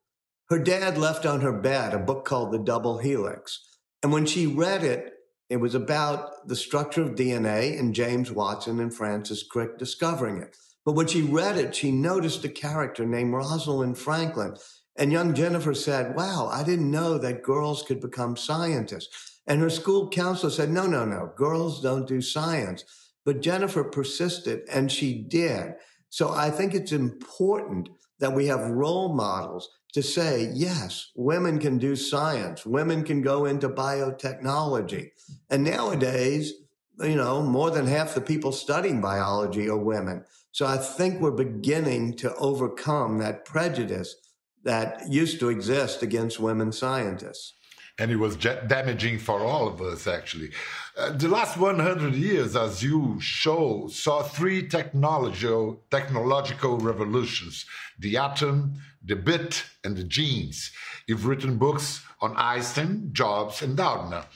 her 0.48 0.58
dad 0.58 0.98
left 0.98 1.24
on 1.24 1.42
her 1.42 1.52
bed 1.52 1.94
a 1.94 1.98
book 2.00 2.24
called 2.24 2.50
The 2.50 2.58
Double 2.58 2.98
Helix. 2.98 3.64
And 4.02 4.12
when 4.12 4.26
she 4.26 4.48
read 4.48 4.82
it, 4.82 5.12
it 5.48 5.58
was 5.58 5.72
about 5.72 6.48
the 6.48 6.56
structure 6.56 7.02
of 7.02 7.14
DNA 7.14 7.78
and 7.78 7.94
James 7.94 8.32
Watson 8.32 8.80
and 8.80 8.92
Francis 8.92 9.44
Crick 9.44 9.78
discovering 9.78 10.38
it. 10.42 10.56
But 10.84 10.96
when 10.96 11.06
she 11.06 11.22
read 11.22 11.56
it, 11.56 11.76
she 11.76 11.92
noticed 11.92 12.44
a 12.44 12.48
character 12.48 13.06
named 13.06 13.32
Rosalind 13.32 13.96
Franklin. 13.96 14.56
And 14.96 15.12
young 15.12 15.32
Jennifer 15.32 15.72
said, 15.72 16.16
Wow, 16.16 16.48
I 16.52 16.64
didn't 16.64 16.90
know 16.90 17.16
that 17.16 17.44
girls 17.44 17.84
could 17.84 18.00
become 18.00 18.36
scientists. 18.36 19.38
And 19.46 19.60
her 19.60 19.70
school 19.70 20.10
counselor 20.10 20.50
said, 20.50 20.70
No, 20.70 20.88
no, 20.88 21.04
no, 21.04 21.30
girls 21.36 21.80
don't 21.80 22.08
do 22.08 22.20
science. 22.20 22.84
But 23.24 23.40
Jennifer 23.40 23.84
persisted 23.84 24.62
and 24.68 24.90
she 24.90 25.22
did. 25.22 25.74
So 26.16 26.30
I 26.30 26.48
think 26.48 26.72
it's 26.72 26.92
important 26.92 27.90
that 28.20 28.32
we 28.32 28.46
have 28.46 28.70
role 28.70 29.14
models 29.14 29.68
to 29.92 30.02
say, 30.02 30.50
yes, 30.54 31.10
women 31.14 31.58
can 31.58 31.76
do 31.76 31.94
science, 31.94 32.64
women 32.64 33.04
can 33.04 33.20
go 33.20 33.44
into 33.44 33.68
biotechnology. 33.68 35.10
And 35.50 35.62
nowadays, 35.62 36.54
you 37.02 37.16
know, 37.16 37.42
more 37.42 37.70
than 37.70 37.86
half 37.86 38.14
the 38.14 38.22
people 38.22 38.50
studying 38.50 39.02
biology 39.02 39.68
are 39.68 39.76
women. 39.76 40.24
So 40.52 40.64
I 40.64 40.78
think 40.78 41.20
we're 41.20 41.32
beginning 41.32 42.14
to 42.14 42.34
overcome 42.36 43.18
that 43.18 43.44
prejudice 43.44 44.16
that 44.64 45.02
used 45.10 45.38
to 45.40 45.50
exist 45.50 46.02
against 46.02 46.40
women 46.40 46.72
scientists 46.72 47.52
and 47.98 48.10
it 48.10 48.16
was 48.16 48.36
damaging 48.36 49.18
for 49.18 49.40
all 49.40 49.66
of 49.68 49.80
us, 49.80 50.06
actually. 50.06 50.50
Uh, 50.96 51.12
the 51.12 51.28
last 51.28 51.56
100 51.56 52.14
years, 52.14 52.54
as 52.54 52.82
you 52.82 53.18
show, 53.20 53.88
saw 53.88 54.22
three 54.22 54.68
technological, 54.68 55.82
technological 55.90 56.78
revolutions 56.78 57.64
the 57.98 58.18
atom, 58.18 58.74
the 59.02 59.16
bit, 59.16 59.64
and 59.82 59.96
the 59.96 60.04
genes. 60.04 60.70
You've 61.06 61.24
written 61.24 61.56
books 61.56 62.04
on 62.20 62.36
Einstein, 62.36 63.10
Jobs, 63.12 63.62
and 63.62 63.78
Doudna. 63.78 64.26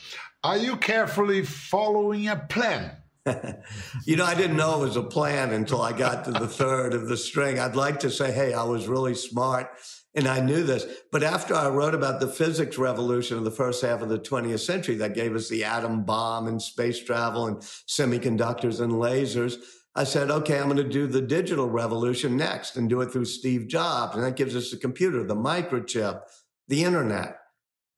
Are 0.42 0.56
you 0.56 0.76
carefully 0.76 1.44
following 1.44 2.28
a 2.28 2.36
plan? 2.36 2.92
you 4.06 4.16
know, 4.16 4.24
I 4.24 4.34
didn't 4.34 4.56
know 4.56 4.80
it 4.80 4.86
was 4.86 4.96
a 4.96 5.02
plan 5.02 5.52
until 5.52 5.82
I 5.82 5.92
got 5.92 6.24
to 6.24 6.30
the 6.30 6.48
third 6.48 6.94
of 6.94 7.08
the 7.08 7.18
string. 7.18 7.58
I'd 7.58 7.76
like 7.76 8.00
to 8.00 8.10
say, 8.10 8.32
hey, 8.32 8.54
I 8.54 8.64
was 8.64 8.88
really 8.88 9.14
smart 9.14 9.70
and 10.14 10.26
I 10.26 10.40
knew 10.40 10.62
this. 10.62 10.86
But 11.12 11.22
after 11.22 11.54
I 11.54 11.68
wrote 11.68 11.94
about 11.94 12.20
the 12.20 12.26
physics 12.26 12.78
revolution 12.78 13.38
of 13.38 13.44
the 13.44 13.50
first 13.50 13.82
half 13.82 14.02
of 14.02 14.08
the 14.08 14.18
20th 14.18 14.60
century 14.60 14.96
that 14.96 15.14
gave 15.14 15.34
us 15.36 15.48
the 15.48 15.64
atom 15.64 16.04
bomb 16.04 16.48
and 16.48 16.60
space 16.60 17.02
travel 17.02 17.46
and 17.46 17.58
semiconductors 17.58 18.80
and 18.80 18.92
lasers, 18.92 19.56
I 19.94 20.04
said, 20.04 20.30
okay, 20.30 20.58
I'm 20.58 20.66
going 20.66 20.76
to 20.76 20.84
do 20.84 21.06
the 21.06 21.20
digital 21.20 21.68
revolution 21.68 22.36
next 22.36 22.76
and 22.76 22.88
do 22.88 23.00
it 23.00 23.12
through 23.12 23.24
Steve 23.24 23.68
Jobs. 23.68 24.14
And 24.14 24.24
that 24.24 24.36
gives 24.36 24.56
us 24.56 24.70
the 24.70 24.76
computer, 24.76 25.24
the 25.24 25.36
microchip, 25.36 26.22
the 26.68 26.84
internet. 26.84 27.36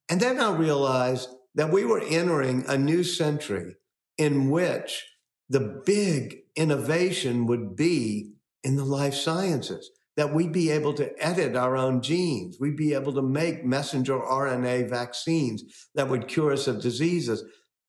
And 0.08 0.20
then 0.20 0.40
I 0.40 0.54
realized 0.54 1.28
that 1.54 1.70
we 1.70 1.84
were 1.84 2.02
entering 2.02 2.64
a 2.66 2.78
new 2.78 3.04
century 3.04 3.76
in 4.18 4.50
which 4.50 5.04
the 5.48 5.82
big 5.84 6.38
innovation 6.56 7.46
would 7.46 7.76
be 7.76 8.32
in 8.64 8.76
the 8.76 8.84
life 8.84 9.14
sciences 9.14 9.90
that 10.16 10.34
we'd 10.34 10.52
be 10.52 10.70
able 10.70 10.92
to 10.94 11.12
edit 11.24 11.56
our 11.56 11.76
own 11.76 12.02
genes. 12.02 12.58
We'd 12.60 12.76
be 12.76 12.94
able 12.94 13.14
to 13.14 13.22
make 13.22 13.64
messenger 13.64 14.18
RNA 14.18 14.90
vaccines 14.90 15.64
that 15.94 16.08
would 16.08 16.28
cure 16.28 16.52
us 16.52 16.66
of 16.66 16.82
diseases. 16.82 17.42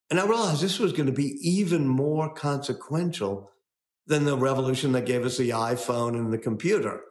And 0.09 0.19
I 0.19 0.25
realized 0.25 0.61
this 0.61 0.79
was 0.79 0.93
going 0.93 1.07
to 1.07 1.11
be 1.11 1.37
even 1.41 1.87
more 1.87 2.33
consequential 2.33 3.51
than 4.05 4.25
the 4.25 4.37
revolution 4.37 4.91
that 4.93 5.05
gave 5.05 5.25
us 5.25 5.37
the 5.37 5.49
iPhone 5.49 6.15
and 6.15 6.31
the 6.31 6.37
computer. 6.37 7.01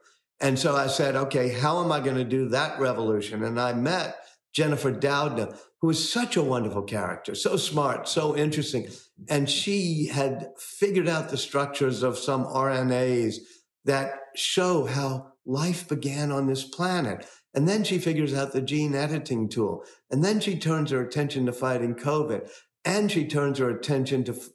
And 0.40 0.59
so 0.59 0.75
I 0.75 0.88
said, 0.88 1.14
okay, 1.14 1.50
how 1.50 1.83
am 1.85 1.92
I 1.92 2.00
going 2.00 2.16
to 2.16 2.25
do 2.25 2.49
that 2.49 2.78
revolution? 2.78 3.45
And 3.45 3.61
I 3.61 3.73
met 3.73 4.16
Jennifer 4.52 4.92
Doudna, 4.92 5.57
who 5.81 5.87
was 5.87 6.12
such 6.12 6.37
a 6.37 6.42
wonderful 6.42 6.83
character, 6.83 7.35
so 7.35 7.57
smart, 7.57 8.09
so 8.09 8.37
interesting. 8.37 8.88
And 9.28 9.49
she 9.49 10.07
had 10.07 10.50
figured 10.59 11.09
out 11.09 11.28
the 11.28 11.37
structures 11.37 12.02
of 12.02 12.19
some 12.19 12.45
RNAs 12.45 13.37
that 13.85 14.15
show 14.35 14.87
how 14.87 15.33
life 15.45 15.89
began 15.89 16.31
on 16.31 16.47
this 16.47 16.65
planet. 16.65 17.27
And 17.55 17.69
then 17.69 17.85
she 17.85 17.99
figures 17.99 18.33
out 18.33 18.53
the 18.53 18.62
gene 18.62 18.95
editing 18.95 19.49
tool. 19.49 19.85
And 20.11 20.25
then 20.25 20.41
she 20.41 20.59
turns 20.59 20.91
her 20.91 21.03
attention 21.03 21.47
to 21.47 21.53
fighting 21.53 21.95
COVID. 21.95 22.49
And 22.85 23.11
she 23.11 23.27
turns 23.27 23.59
her 23.59 23.71
attention 23.71 24.25
to 24.25 24.33
f- 24.33 24.49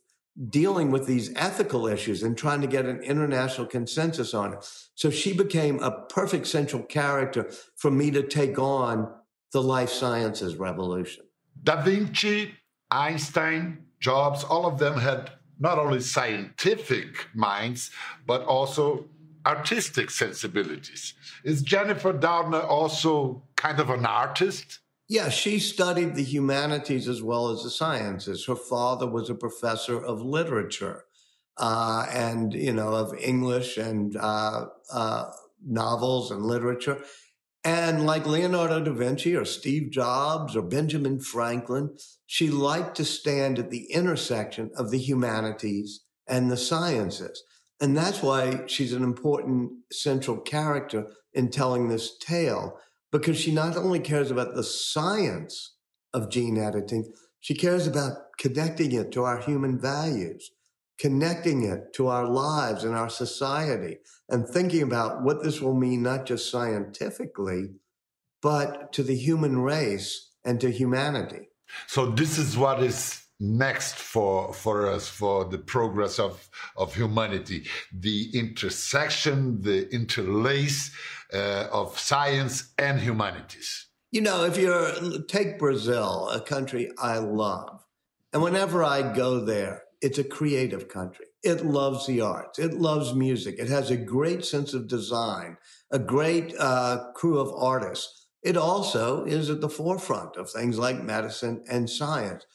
dealing 0.49 0.91
with 0.91 1.07
these 1.07 1.33
ethical 1.35 1.87
issues 1.87 2.23
and 2.23 2.37
trying 2.37 2.61
to 2.61 2.67
get 2.67 2.85
an 2.85 3.01
international 3.01 3.67
consensus 3.67 4.33
on 4.33 4.53
it. 4.53 4.69
So 4.95 5.09
she 5.09 5.33
became 5.33 5.81
a 5.81 6.05
perfect 6.07 6.47
central 6.47 6.83
character 6.83 7.49
for 7.75 7.89
me 7.89 8.11
to 8.11 8.23
take 8.23 8.59
on 8.59 9.11
the 9.51 9.61
life 9.61 9.89
sciences 9.89 10.55
revolution. 10.55 11.23
Da 11.63 11.81
Vinci, 11.81 12.53
Einstein, 12.91 13.85
Jobs, 13.99 14.43
all 14.43 14.67
of 14.67 14.77
them 14.77 14.99
had 14.99 15.31
not 15.59 15.79
only 15.79 15.99
scientific 15.99 17.27
minds, 17.33 17.89
but 18.27 18.43
also 18.43 19.05
artistic 19.47 20.11
sensibilities. 20.11 21.13
Is 21.43 21.61
Jennifer 21.61 22.11
Doudna 22.11 22.61
also 22.67 23.43
kind 23.55 23.79
of 23.79 23.89
an 23.89 24.05
artist? 24.05 24.79
Yeah, 25.07 25.29
she 25.29 25.59
studied 25.59 26.15
the 26.15 26.23
humanities 26.23 27.07
as 27.07 27.21
well 27.23 27.49
as 27.49 27.63
the 27.63 27.69
sciences. 27.69 28.45
Her 28.45 28.57
father 28.57 29.07
was 29.07 29.29
a 29.29 29.35
professor 29.35 29.97
of 30.03 30.21
literature 30.21 31.05
uh, 31.57 32.05
and, 32.11 32.53
you 32.53 32.73
know, 32.73 32.93
of 32.93 33.17
English 33.17 33.77
and 33.77 34.17
uh, 34.17 34.65
uh, 34.91 35.31
novels 35.65 36.29
and 36.29 36.43
literature. 36.43 37.01
And 37.63 38.05
like 38.05 38.25
Leonardo 38.25 38.81
da 38.81 38.91
Vinci 38.91 39.33
or 39.35 39.45
Steve 39.45 39.91
Jobs 39.91 40.55
or 40.57 40.61
Benjamin 40.61 41.19
Franklin, 41.19 41.97
she 42.25 42.49
liked 42.49 42.95
to 42.97 43.05
stand 43.05 43.59
at 43.59 43.71
the 43.71 43.91
intersection 43.91 44.71
of 44.75 44.91
the 44.91 44.99
humanities 44.99 46.01
and 46.27 46.51
the 46.51 46.57
sciences. 46.57 47.43
And 47.79 47.95
that's 47.95 48.23
why 48.23 48.61
she's 48.67 48.93
an 48.93 49.03
important 49.03 49.71
central 49.91 50.37
character 50.37 51.07
in 51.33 51.49
telling 51.49 51.87
this 51.87 52.17
tale, 52.17 52.79
because 53.11 53.39
she 53.39 53.51
not 53.51 53.77
only 53.77 53.99
cares 53.99 54.31
about 54.31 54.55
the 54.55 54.63
science 54.63 55.75
of 56.13 56.29
gene 56.29 56.57
editing, 56.57 57.13
she 57.39 57.53
cares 57.53 57.85
about 57.85 58.17
connecting 58.39 58.91
it 58.93 59.11
to 59.11 59.23
our 59.23 59.37
human 59.37 59.79
values, 59.79 60.51
connecting 60.99 61.63
it 61.63 61.93
to 61.93 62.07
our 62.07 62.27
lives 62.27 62.83
and 62.83 62.95
our 62.95 63.09
society, 63.09 63.97
and 64.27 64.47
thinking 64.47 64.81
about 64.81 65.21
what 65.23 65.43
this 65.43 65.61
will 65.61 65.75
mean, 65.75 66.01
not 66.01 66.25
just 66.25 66.49
scientifically, 66.49 67.69
but 68.41 68.91
to 68.93 69.03
the 69.03 69.15
human 69.15 69.59
race 69.59 70.31
and 70.43 70.59
to 70.61 70.71
humanity. 70.71 71.49
So, 71.85 72.07
this 72.07 72.37
is 72.37 72.57
what 72.57 72.81
is 72.81 73.26
next 73.39 73.95
for 73.95 74.53
for 74.53 74.87
us 74.87 75.07
for 75.07 75.45
the 75.45 75.57
progress 75.57 76.19
of 76.19 76.49
of 76.75 76.95
humanity 76.95 77.67
the 77.93 78.29
intersection 78.33 79.61
the 79.61 79.87
interlace 79.93 80.91
uh, 81.33 81.67
of 81.71 81.99
science 81.99 82.73
and 82.79 82.99
humanities 82.99 83.87
you 84.11 84.21
know 84.21 84.43
if 84.43 84.57
you're 84.57 84.91
take 85.27 85.59
brazil 85.59 86.29
a 86.29 86.41
country 86.41 86.91
i 86.99 87.17
love 87.17 87.83
And 88.33 88.43
whenever 88.43 88.83
I 88.83 89.13
go 89.15 89.39
there, 89.39 89.83
it's 90.01 90.19
a 90.19 90.23
creative 90.23 90.89
country. 90.89 91.25
It 91.43 91.65
loves 91.65 92.05
the 92.05 92.21
arts. 92.21 92.59
It 92.59 92.73
loves 92.75 93.15
music. 93.15 93.55
It 93.57 93.69
has 93.69 93.89
a 93.89 93.97
great 93.97 94.45
sense 94.45 94.73
of 94.73 94.87
design, 94.87 95.57
a 95.91 95.99
great 95.99 96.53
uh, 96.59 97.11
crew 97.15 97.39
of 97.39 97.53
artists. 97.53 98.27
It 98.43 98.57
also 98.57 99.25
is 99.25 99.49
at 99.49 99.61
the 99.61 99.69
forefront 99.69 100.35
of 100.37 100.49
things 100.51 100.77
like 100.77 101.01
medicine 101.03 101.63
and 101.69 101.89
science. 101.89 102.45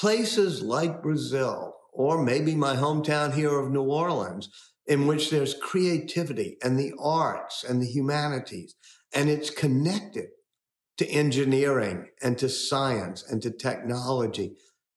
Places 0.00 0.62
like 0.62 1.02
Brazil, 1.02 1.74
or 1.92 2.22
maybe 2.22 2.54
my 2.54 2.76
hometown 2.76 3.32
here 3.32 3.58
of 3.58 3.70
New 3.70 3.84
Orleans, 3.84 4.50
in 4.86 5.06
which 5.06 5.30
there's 5.30 5.54
creativity 5.54 6.58
and 6.62 6.78
the 6.78 6.92
arts 7.00 7.64
and 7.64 7.80
the 7.80 7.86
humanities, 7.86 8.74
and 9.14 9.30
it's 9.30 9.48
connected 9.48 10.26
to 10.98 11.08
engineering 11.08 12.08
and 12.22 12.36
to 12.38 12.48
science 12.48 13.24
and 13.28 13.40
to 13.42 13.50
technology. 13.50 14.56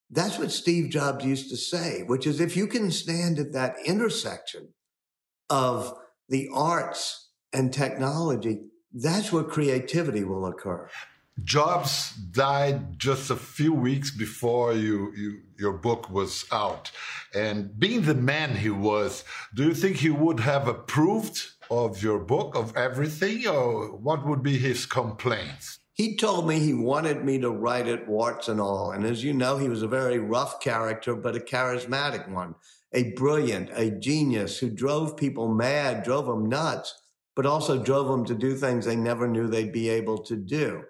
That's 0.09 0.37
what 0.37 0.51
Steve 0.51 0.89
Jobs 0.89 1.23
used 1.23 1.49
to 1.49 1.57
say, 1.57 2.03
which 2.03 2.27
is 2.27 2.41
if 2.41 2.57
you 2.57 2.67
can 2.67 2.91
stand 2.91 3.39
at 3.39 3.53
that 3.53 3.75
intersection 3.85 4.73
of 5.49 5.93
the 6.27 6.49
arts 6.53 7.29
and 7.53 7.71
technology, 7.71 8.63
that's 8.93 9.31
where 9.31 9.43
creativity 9.43 10.23
will 10.23 10.45
occur. 10.45 10.89
Jobs 11.43 12.13
died 12.31 12.97
just 12.97 13.29
a 13.29 13.35
few 13.35 13.73
weeks 13.73 14.11
before 14.11 14.73
you, 14.73 15.13
you, 15.15 15.39
your 15.57 15.73
book 15.73 16.09
was 16.09 16.45
out. 16.51 16.91
And 17.33 17.77
being 17.79 18.01
the 18.01 18.15
man 18.15 18.55
he 18.55 18.69
was, 18.69 19.23
do 19.53 19.63
you 19.63 19.73
think 19.73 19.97
he 19.97 20.09
would 20.09 20.39
have 20.39 20.67
approved 20.67 21.45
of 21.69 22.01
your 22.01 22.19
book, 22.19 22.55
of 22.55 22.75
everything, 22.75 23.47
or 23.47 23.95
what 23.95 24.25
would 24.25 24.41
be 24.41 24.57
his 24.57 24.85
complaints? 24.85 25.79
He 25.93 26.15
told 26.15 26.47
me 26.47 26.59
he 26.59 26.73
wanted 26.73 27.23
me 27.23 27.39
to 27.39 27.51
write 27.51 27.87
it 27.87 28.07
warts 28.07 28.47
and 28.47 28.59
all. 28.59 28.91
And 28.91 29.05
as 29.05 29.23
you 29.23 29.33
know, 29.33 29.57
he 29.57 29.69
was 29.69 29.83
a 29.83 29.87
very 29.87 30.17
rough 30.17 30.61
character, 30.61 31.13
but 31.13 31.35
a 31.35 31.39
charismatic 31.39 32.29
one, 32.29 32.55
a 32.93 33.11
brilliant, 33.13 33.69
a 33.73 33.91
genius 33.91 34.57
who 34.57 34.69
drove 34.69 35.17
people 35.17 35.53
mad, 35.53 36.03
drove 36.03 36.25
them 36.25 36.47
nuts, 36.47 37.01
but 37.35 37.45
also 37.45 37.77
drove 37.77 38.07
them 38.07 38.25
to 38.25 38.35
do 38.35 38.55
things 38.55 38.85
they 38.85 38.95
never 38.95 39.27
knew 39.27 39.47
they'd 39.47 39.71
be 39.71 39.89
able 39.89 40.17
to 40.17 40.35
do 40.35 40.83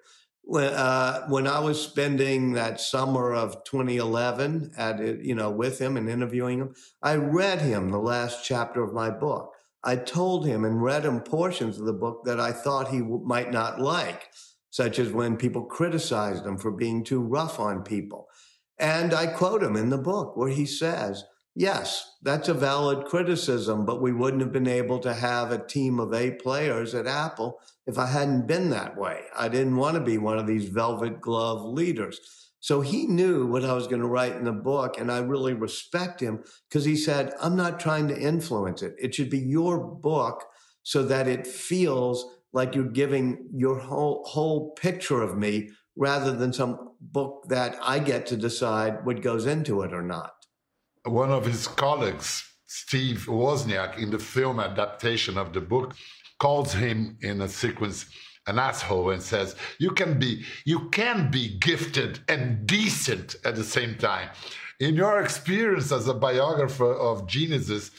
uh, 0.56 1.28
when 1.28 1.48
I 1.48 1.60
was 1.60 1.82
spending 1.82 2.54
that 2.54 2.82
summer 2.82 3.34
of 3.34 3.64
2011 3.66 4.72
at 4.78 5.00
you 5.24 5.36
know, 5.36 5.52
with 5.52 5.80
him 5.80 5.98
and 5.98 6.10
interviewing 6.10 6.60
him, 6.60 6.76
I 7.02 7.16
read 7.16 7.62
him 7.62 7.90
the 7.90 8.00
last 8.00 8.44
chapter 8.44 8.84
of 8.84 8.94
my 8.94 9.10
book. 9.10 9.54
I 9.84 9.96
told 9.96 10.46
him 10.46 10.66
and 10.66 10.84
read 10.84 11.06
him 11.06 11.22
portions 11.22 11.80
of 11.80 11.86
the 11.86 11.94
book 11.94 12.26
that 12.26 12.40
I 12.40 12.52
thought 12.52 12.90
he 12.90 13.00
w- 13.00 13.24
might 13.24 13.52
not 13.52 13.80
like, 13.80 14.28
such 14.70 15.00
as 15.00 15.12
when 15.12 15.38
people 15.38 15.64
criticized 15.64 16.46
him 16.46 16.58
for 16.58 16.72
being 16.72 17.04
too 17.04 17.22
rough 17.22 17.60
on 17.60 17.84
people. 17.84 18.28
And 18.78 19.14
I 19.14 19.28
quote 19.28 19.64
him 19.64 19.76
in 19.76 19.90
the 19.90 19.98
book 19.98 20.36
where 20.36 20.50
he 20.50 20.66
says, 20.66 21.24
Yes, 21.56 22.18
that's 22.22 22.48
a 22.48 22.54
valid 22.54 23.06
criticism, 23.06 23.86
but 23.86 24.02
we 24.02 24.14
wouldn't 24.14 24.42
have 24.42 24.54
been 24.54 24.68
able 24.68 25.00
to 25.00 25.14
have 25.14 25.52
a 25.52 25.66
team 25.66 26.00
of 26.00 26.14
eight 26.14 26.40
players 26.40 26.94
at 26.96 27.08
Apple 27.08 27.60
if 27.90 27.98
I 27.98 28.06
hadn't 28.06 28.46
been 28.46 28.70
that 28.70 28.96
way. 28.96 29.22
I 29.36 29.50
didn't 29.50 29.76
want 29.76 29.96
to 29.96 30.02
be 30.02 30.20
one 30.20 30.38
of 30.38 30.46
these 30.46 30.70
velvet 30.70 31.20
glove 31.20 31.66
leaders. 31.66 32.20
So 32.60 32.82
he 32.82 33.08
knew 33.08 33.48
what 33.48 33.66
I 33.66 33.74
was 33.74 33.88
going 33.88 34.02
to 34.02 34.08
write 34.08 34.36
in 34.36 34.44
the 34.44 34.52
book, 34.52 35.00
and 35.00 35.12
I 35.12 35.20
really 35.20 35.54
respect 35.54 36.20
him 36.20 36.44
because 36.70 36.86
he 36.86 36.96
said, 36.96 37.34
I'm 37.42 37.56
not 37.56 37.80
trying 37.80 38.08
to 38.10 38.20
influence 38.20 38.84
it. 38.84 38.94
It 39.00 39.16
should 39.16 39.32
be 39.32 39.40
your 39.40 39.80
book 39.80 40.44
so 40.84 41.04
that 41.04 41.28
it 41.28 41.48
feels 41.48 42.24
like 42.54 42.76
you're 42.76 42.86
giving 42.86 43.48
your 43.54 43.80
whole, 43.80 44.24
whole 44.28 44.72
picture 44.72 45.24
of 45.24 45.36
me 45.36 45.70
rather 45.96 46.32
than 46.32 46.54
some 46.54 46.92
book 47.02 47.46
that 47.50 47.76
I 47.82 47.98
get 47.98 48.28
to 48.28 48.38
decide 48.38 49.04
what 49.04 49.24
goes 49.24 49.48
into 49.48 49.82
it 49.82 49.94
or 49.94 50.04
not. 50.04 50.34
One 51.06 51.32
of 51.32 51.46
his 51.46 51.68
colleagues, 51.68 52.44
Steve 52.68 53.26
Wozniak, 53.28 53.98
in 53.98 54.12
the 54.12 54.20
film 54.20 54.60
adaptation 54.60 55.40
of 55.40 55.54
the 55.54 55.62
book, 55.62 55.96
calls 56.40 56.74
him 56.74 57.18
in 57.22 57.42
a 57.42 57.48
sequence 57.48 58.06
an 58.48 58.58
asshole 58.58 59.12
and 59.12 59.22
says 59.22 59.56
you 59.78 59.92
can 59.92 60.18
be 60.18 60.44
you 60.66 60.90
can 60.90 61.30
be 61.30 61.58
gifted 61.60 62.20
and 62.28 62.66
decent 62.66 63.36
at 63.46 63.56
the 63.56 63.64
same 63.64 63.96
time. 63.96 64.30
In 64.80 64.96
your 64.96 65.22
experience 65.22 65.92
as 65.92 66.08
a 66.08 66.14
biographer 66.14 66.94
of 66.94 67.28
geniuses 67.28 67.92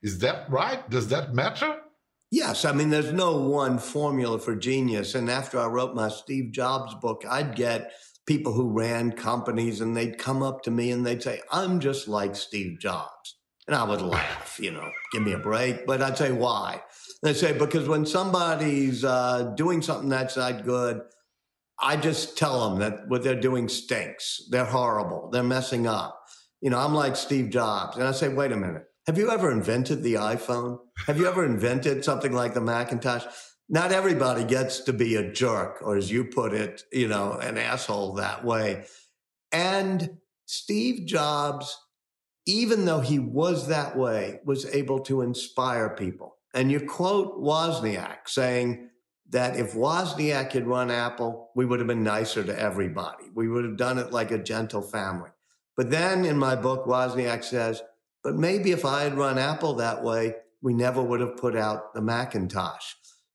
is 0.00 0.20
that 0.20 0.48
right? 0.48 0.88
Does 0.88 1.08
that 1.08 1.34
matter? 1.34 1.80
Yes 2.30 2.64
i 2.64 2.72
mean 2.72 2.90
there's 2.90 3.12
no 3.12 3.38
one 3.38 3.78
formula 3.78 4.38
for 4.38 4.54
genius. 4.54 5.14
And 5.14 5.28
after 5.28 5.58
i 5.58 5.66
wrote 5.66 5.94
my 5.94 6.08
steve 6.08 6.52
jobs 6.52 6.94
book 6.94 7.24
i'd 7.28 7.56
get 7.56 7.92
people 8.26 8.52
who 8.52 8.70
ran 8.70 9.12
companies 9.12 9.80
and 9.80 9.96
they'd 9.96 10.18
come 10.18 10.42
up 10.42 10.62
to 10.62 10.70
me 10.70 10.92
and 10.92 11.04
they'd 11.04 11.22
say 11.22 11.40
i'm 11.50 11.80
just 11.80 12.06
like 12.06 12.36
steve 12.36 12.78
jobs. 12.78 13.36
And 13.66 13.74
i 13.74 13.82
would 13.82 14.02
laugh 14.02 14.60
you 14.60 14.70
know 14.70 14.90
give 15.12 15.22
me 15.22 15.32
a 15.32 15.38
break. 15.38 15.86
But 15.86 16.02
i'd 16.02 16.18
say 16.18 16.30
why 16.30 16.82
they 17.22 17.34
say 17.34 17.52
because 17.52 17.88
when 17.88 18.06
somebody's 18.06 19.04
uh, 19.04 19.54
doing 19.56 19.82
something 19.82 20.08
that's 20.08 20.36
not 20.36 20.64
good, 20.64 21.00
I 21.80 21.96
just 21.96 22.36
tell 22.36 22.68
them 22.68 22.80
that 22.80 23.08
what 23.08 23.22
they're 23.22 23.40
doing 23.40 23.68
stinks. 23.68 24.42
They're 24.50 24.64
horrible. 24.64 25.30
They're 25.30 25.42
messing 25.42 25.86
up. 25.86 26.20
You 26.60 26.70
know, 26.70 26.78
I'm 26.78 26.94
like 26.94 27.16
Steve 27.16 27.50
Jobs, 27.50 27.96
and 27.96 28.06
I 28.06 28.12
say, 28.12 28.28
wait 28.28 28.52
a 28.52 28.56
minute. 28.56 28.84
Have 29.06 29.16
you 29.16 29.30
ever 29.30 29.50
invented 29.50 30.02
the 30.02 30.14
iPhone? 30.14 30.78
Have 31.06 31.18
you 31.18 31.26
ever 31.26 31.44
invented 31.44 32.04
something 32.04 32.32
like 32.32 32.54
the 32.54 32.60
Macintosh? 32.60 33.24
Not 33.68 33.92
everybody 33.92 34.44
gets 34.44 34.80
to 34.80 34.92
be 34.92 35.14
a 35.14 35.30
jerk, 35.30 35.78
or 35.82 35.96
as 35.96 36.10
you 36.10 36.24
put 36.24 36.52
it, 36.52 36.82
you 36.92 37.08
know, 37.08 37.32
an 37.34 37.58
asshole 37.58 38.14
that 38.14 38.44
way. 38.44 38.86
And 39.52 40.18
Steve 40.46 41.06
Jobs, 41.06 41.78
even 42.46 42.86
though 42.86 43.00
he 43.00 43.18
was 43.18 43.68
that 43.68 43.96
way, 43.96 44.40
was 44.44 44.66
able 44.66 45.00
to 45.00 45.22
inspire 45.22 45.90
people. 45.90 46.37
And 46.54 46.70
you 46.70 46.80
quote 46.80 47.40
Wozniak 47.40 48.28
saying 48.28 48.90
that 49.30 49.56
if 49.56 49.74
Wozniak 49.74 50.52
had 50.52 50.66
run 50.66 50.90
Apple, 50.90 51.50
we 51.54 51.66
would 51.66 51.80
have 51.80 51.88
been 51.88 52.02
nicer 52.02 52.42
to 52.42 52.58
everybody. 52.58 53.24
We 53.34 53.48
would 53.48 53.64
have 53.64 53.76
done 53.76 53.98
it 53.98 54.12
like 54.12 54.30
a 54.30 54.42
gentle 54.42 54.82
family. 54.82 55.30
But 55.76 55.90
then 55.90 56.24
in 56.24 56.38
my 56.38 56.56
book, 56.56 56.86
Wozniak 56.86 57.44
says, 57.44 57.82
but 58.24 58.34
maybe 58.34 58.72
if 58.72 58.84
I 58.84 59.02
had 59.02 59.16
run 59.16 59.38
Apple 59.38 59.74
that 59.74 60.02
way, 60.02 60.34
we 60.60 60.74
never 60.74 61.02
would 61.02 61.20
have 61.20 61.36
put 61.36 61.56
out 61.56 61.94
the 61.94 62.00
Macintosh. 62.00 62.94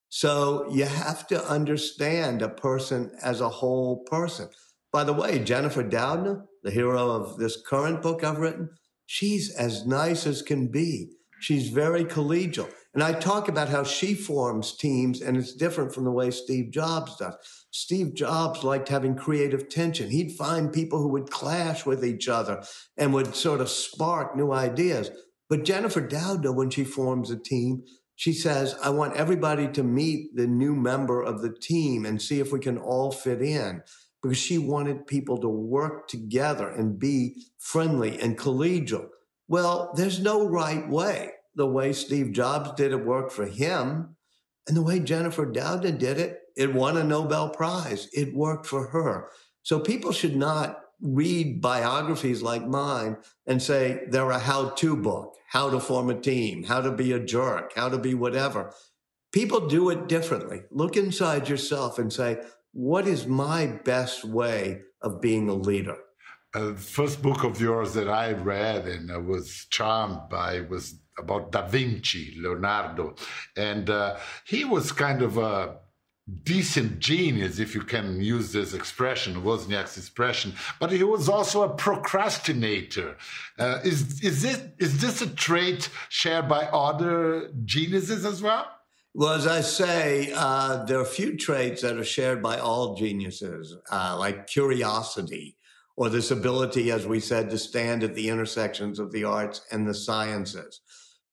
So 0.10 0.69
you 0.69 0.86
have 0.86 1.26
to 1.28 1.43
understand 1.45 2.41
a 2.41 2.49
person 2.49 3.12
as 3.23 3.41
a 3.41 3.49
whole 3.49 4.04
person. 4.06 4.49
By 4.91 5.04
the 5.04 5.13
way, 5.13 5.39
Jennifer 5.39 5.84
Doudna, 5.84 6.43
the 6.62 6.69
hero 6.71 7.10
of 7.10 7.38
this 7.38 7.60
current 7.65 8.02
book 8.02 8.23
I've 8.23 8.38
written, 8.38 8.69
she's 9.06 9.52
as 9.56 9.88
nice 9.88 10.28
as 10.28 10.41
can 10.41 10.67
be. 10.67 11.13
She's 11.39 11.69
very 11.69 12.06
collegial. 12.06 12.69
And 12.93 13.01
I 13.01 13.13
talk 13.13 13.47
about 13.47 13.69
how 13.69 13.84
she 13.84 14.13
forms 14.13 14.75
teams, 14.75 15.21
and 15.21 15.36
it's 15.36 15.53
different 15.53 15.93
from 15.93 16.03
the 16.03 16.12
way 16.12 16.29
Steve 16.29 16.69
Jobs 16.69 17.17
does. 17.17 17.34
Steve 17.71 18.13
Jobs 18.13 18.63
liked 18.63 18.89
having 18.89 19.15
creative 19.15 19.67
tension. 19.67 20.12
He'd 20.12 20.38
find 20.38 20.71
people 20.71 20.99
who 20.99 21.10
would 21.10 21.32
clash 21.32 21.88
with 21.88 22.06
each 22.06 22.27
other 22.27 22.63
and 22.95 23.13
would 23.13 23.36
sort 23.36 23.62
of 23.62 23.69
spark 23.69 24.36
new 24.36 24.51
ideas. 24.51 25.10
But 25.49 25.65
Jennifer 25.65 26.08
Doudna, 26.08 26.53
when 26.53 26.69
she 26.69 26.84
forms 26.84 27.32
a 27.32 27.38
team, 27.38 27.84
she 28.15 28.32
says, 28.32 28.75
I 28.84 28.91
want 28.91 29.15
everybody 29.15 29.67
to 29.69 29.84
meet 29.84 30.36
the 30.36 30.45
new 30.45 30.75
member 30.75 31.21
of 31.21 31.41
the 31.41 31.51
team 31.51 32.06
and 32.06 32.21
see 32.21 32.39
if 32.39 32.51
we 32.51 32.60
can 32.60 32.77
all 32.77 33.12
fit 33.12 33.41
in. 33.41 33.82
Because 34.21 34.38
she 34.38 34.58
wanted 34.60 35.08
people 35.08 35.39
to 35.39 35.49
work 35.49 36.08
together 36.08 36.69
and 36.69 36.99
be 36.99 37.43
friendly 37.58 38.19
and 38.21 38.38
collegial. 38.38 39.08
Well, 39.47 39.91
there's 39.95 40.19
no 40.19 40.47
right 40.47 40.88
way 40.88 41.32
the 41.55 41.67
way 41.67 41.93
Steve 41.93 42.31
Jobs 42.31 42.71
did 42.73 42.91
it 42.91 43.05
worked 43.05 43.31
for 43.31 43.45
him. 43.45 44.15
And 44.67 44.77
the 44.77 44.81
way 44.81 44.99
Jennifer 44.99 45.45
Doudna 45.45 45.97
did 45.97 46.17
it, 46.17 46.39
it 46.55 46.73
won 46.73 46.97
a 46.97 47.03
Nobel 47.03 47.49
Prize. 47.49 48.07
It 48.13 48.33
worked 48.33 48.65
for 48.65 48.87
her. 48.87 49.29
So 49.63 49.79
people 49.79 50.11
should 50.11 50.35
not 50.35 50.79
read 51.01 51.61
biographies 51.61 52.41
like 52.41 52.65
mine 52.65 53.17
and 53.45 53.61
say 53.61 54.03
they're 54.07 54.31
a 54.31 54.39
how 54.39 54.69
to 54.69 54.95
book, 54.95 55.35
how 55.49 55.69
to 55.69 55.79
form 55.79 56.09
a 56.09 56.19
team, 56.19 56.63
how 56.63 56.81
to 56.81 56.91
be 56.91 57.11
a 57.11 57.19
jerk, 57.19 57.73
how 57.75 57.89
to 57.89 57.97
be 57.97 58.13
whatever. 58.13 58.73
People 59.33 59.67
do 59.67 59.89
it 59.89 60.07
differently. 60.07 60.61
Look 60.71 60.95
inside 60.95 61.49
yourself 61.49 61.99
and 61.99 62.13
say, 62.13 62.41
what 62.71 63.07
is 63.07 63.27
my 63.27 63.67
best 63.83 64.23
way 64.23 64.81
of 65.01 65.21
being 65.21 65.49
a 65.49 65.53
leader? 65.53 65.97
Uh, 66.55 66.73
first 66.75 67.21
book 67.21 67.43
of 67.43 67.59
yours 67.59 67.93
that 67.93 68.07
I 68.07 68.31
read 68.31 68.85
and 68.85 69.11
I 69.11 69.17
was 69.17 69.65
charmed 69.71 70.29
by 70.29 70.61
was 70.61 70.99
about 71.17 71.52
Da 71.52 71.67
Vinci, 71.67 72.36
Leonardo, 72.38 73.15
and 73.56 73.89
uh, 73.89 74.17
he 74.45 74.65
was 74.65 74.91
kind 74.91 75.21
of 75.21 75.38
a 75.38 75.78
decent 76.43 76.99
genius, 76.99 77.60
if 77.60 77.76
you 77.76 77.82
can 77.82 78.21
use 78.21 78.54
this 78.54 78.73
expression, 78.73 79.43
Wozniak's 79.43 79.97
expression, 79.97 80.54
but 80.80 80.91
he 80.91 81.04
was 81.04 81.28
also 81.28 81.63
a 81.63 81.76
procrastinator. 81.76 83.17
Uh, 83.60 83.80
is 83.84 84.21
is 84.21 84.41
this 84.41 84.62
is 84.80 85.02
this 85.02 85.21
a 85.21 85.28
trait 85.28 85.89
shared 86.10 86.47
by 86.47 86.65
other 86.67 87.52
geniuses 87.65 88.26
as 88.26 88.41
well? 88.41 88.65
Well, 89.15 89.34
as 89.34 89.45
I 89.45 89.62
say, 89.62 90.32
uh, 90.36 90.86
there 90.86 90.97
are 90.97 91.04
a 91.04 91.06
few 91.06 91.38
traits 91.38 91.84
that 91.84 91.97
are 91.97 92.04
shared 92.04 92.41
by 92.41 92.58
all 92.58 92.95
geniuses, 92.95 93.76
uh, 93.91 94.15
like 94.17 94.47
curiosity 94.47 95.58
or 95.95 96.10
this 96.10 96.32
ability, 96.32 96.91
as 96.91 97.06
we 97.06 97.19
said, 97.19 97.49
to 97.49 97.58
stand 97.58 98.04
at 98.04 98.15
the 98.15 98.30
intersections 98.30 98.97
of 98.97 99.12
the 99.12 99.23
arts 99.23 99.62
and 99.71 99.88
the 99.88 99.93
sciences. 99.93 100.82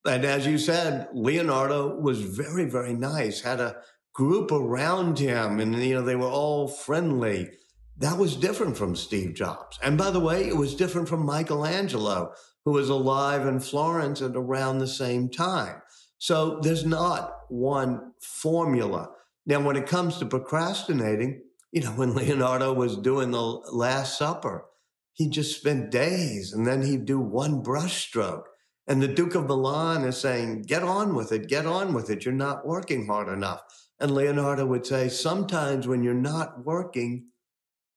And 0.06 0.24
as 0.24 0.46
you 0.46 0.58
said, 0.58 1.08
Leonardo 1.12 1.96
was 1.98 2.22
very, 2.22 2.64
very 2.64 2.94
nice, 2.94 3.40
had 3.40 3.60
a 3.60 3.76
group 4.14 4.50
around 4.50 5.18
him, 5.18 5.60
and 5.60 5.74
you 5.82 5.94
know, 5.94 6.02
they 6.02 6.16
were 6.16 6.28
all 6.28 6.68
friendly. 6.68 7.50
That 7.98 8.16
was 8.16 8.36
different 8.36 8.78
from 8.78 8.96
Steve 8.96 9.34
Jobs. 9.34 9.78
And 9.82 9.98
by 9.98 10.10
the 10.10 10.20
way, 10.20 10.48
it 10.48 10.56
was 10.56 10.74
different 10.74 11.08
from 11.08 11.26
Michelangelo, 11.26 12.32
who 12.64 12.72
was 12.72 12.88
alive 12.88 13.46
in 13.46 13.60
Florence 13.60 14.22
at 14.22 14.36
around 14.36 14.78
the 14.78 14.86
same 14.86 15.28
time. 15.28 15.82
So 16.18 16.60
there's 16.62 16.84
not 16.84 17.32
one 17.48 18.12
formula. 18.20 19.10
Now, 19.46 19.60
when 19.60 19.76
it 19.76 19.86
comes 19.86 20.18
to 20.18 20.26
procrastinating, 20.26 21.42
you 21.72 21.82
know, 21.82 21.90
when 21.96 22.14
Leonardo 22.14 22.72
was 22.72 22.96
doing 22.96 23.30
the 23.30 23.42
Last 23.72 24.18
Supper, 24.18 24.66
he 25.12 25.28
just 25.28 25.58
spent 25.58 25.90
days 25.90 26.52
and 26.52 26.66
then 26.66 26.82
he'd 26.82 27.04
do 27.04 27.20
one 27.20 27.62
brushstroke. 27.62 28.44
And 28.90 29.00
the 29.00 29.07
Duke 29.07 29.37
of 29.37 29.46
Milan 29.46 30.03
is 30.03 30.16
saying, 30.16 30.62
get 30.62 30.83
on 30.83 31.14
with 31.14 31.31
it, 31.31 31.46
get 31.46 31.64
on 31.64 31.94
with 31.94 32.11
it. 32.11 32.24
You're 32.24 32.35
not 32.35 32.66
working 32.66 33.07
hard 33.07 33.29
enough. 33.29 33.62
And 34.00 34.11
Leonardo 34.11 34.66
would 34.66 34.85
say, 34.85 35.09
sometimes 35.09 35.87
when 35.87 36.03
you're 36.03 36.12
not 36.12 36.64
working, 36.64 37.26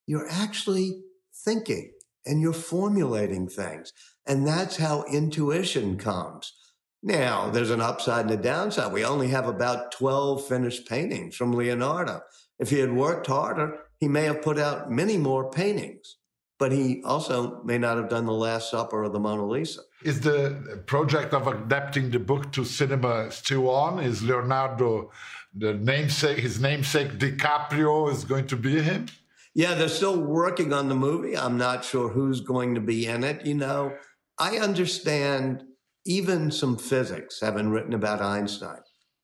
you're 0.06 0.30
actually 0.30 1.02
thinking 1.34 1.94
and 2.28 2.42
you're 2.42 2.54
formulating 2.54 3.48
things. 3.50 3.92
And 4.28 4.46
that's 4.46 4.78
how 4.78 5.04
intuition 5.12 5.98
comes. 5.98 6.54
Now, 7.02 7.50
there's 7.50 7.72
an 7.72 7.82
upside 7.82 8.26
and 8.30 8.40
a 8.40 8.44
downside. 8.44 8.94
We 8.94 9.04
only 9.04 9.30
have 9.30 9.48
about 9.48 9.94
12 9.94 10.48
finished 10.48 10.88
paintings 10.88 11.36
from 11.36 11.54
Leonardo. 11.54 12.22
If 12.60 12.70
he 12.70 12.78
had 12.78 12.94
worked 12.94 13.26
harder, 13.26 13.80
he 14.00 14.08
may 14.08 14.26
have 14.26 14.44
put 14.44 14.60
out 14.60 14.92
many 14.92 15.18
more 15.18 15.50
paintings, 15.50 16.18
but 16.60 16.72
he 16.72 17.02
also 17.04 17.62
may 17.64 17.78
not 17.78 17.98
have 17.98 18.10
done 18.10 18.26
The 18.26 18.32
Last 18.32 18.72
Supper 18.72 19.04
or 19.04 19.10
the 19.10 19.20
Mona 19.20 19.46
Lisa. 19.46 19.82
Is 20.04 20.22
the 20.22 20.84
project 20.86 21.34
of 21.34 21.48
adapting 21.48 22.12
the 22.12 22.20
book 22.20 22.52
to 22.54 22.64
cinema 22.64 23.32
still 23.32 23.70
on? 23.70 24.00
Is 24.00 24.24
Leonardo, 24.24 25.12
the 25.54 25.74
namesake, 25.74 26.40
his 26.40 26.60
namesake 26.60 27.20
DiCaprio, 27.20 28.12
is 28.12 28.26
going 28.26 28.48
to 28.48 28.56
be 28.56 28.82
him? 28.82 29.08
Yeah, 29.56 29.76
they're 29.76 29.88
still 29.88 30.20
working 30.20 30.74
on 30.74 30.90
the 30.90 30.96
movie. 30.96 31.38
I'm 31.38 31.58
not 31.58 31.86
sure 31.86 32.10
who's 32.10 32.42
going 32.42 32.76
to 32.76 32.82
be 32.82 33.06
in 33.06 33.24
it. 33.24 33.46
You 33.46 33.54
know, 33.56 33.94
I 34.40 34.58
understand 34.58 35.64
even 36.06 36.52
some 36.52 36.78
physics, 36.78 37.40
having 37.40 37.70
written 37.70 37.94
about 37.94 38.22
Einstein. 38.22 38.80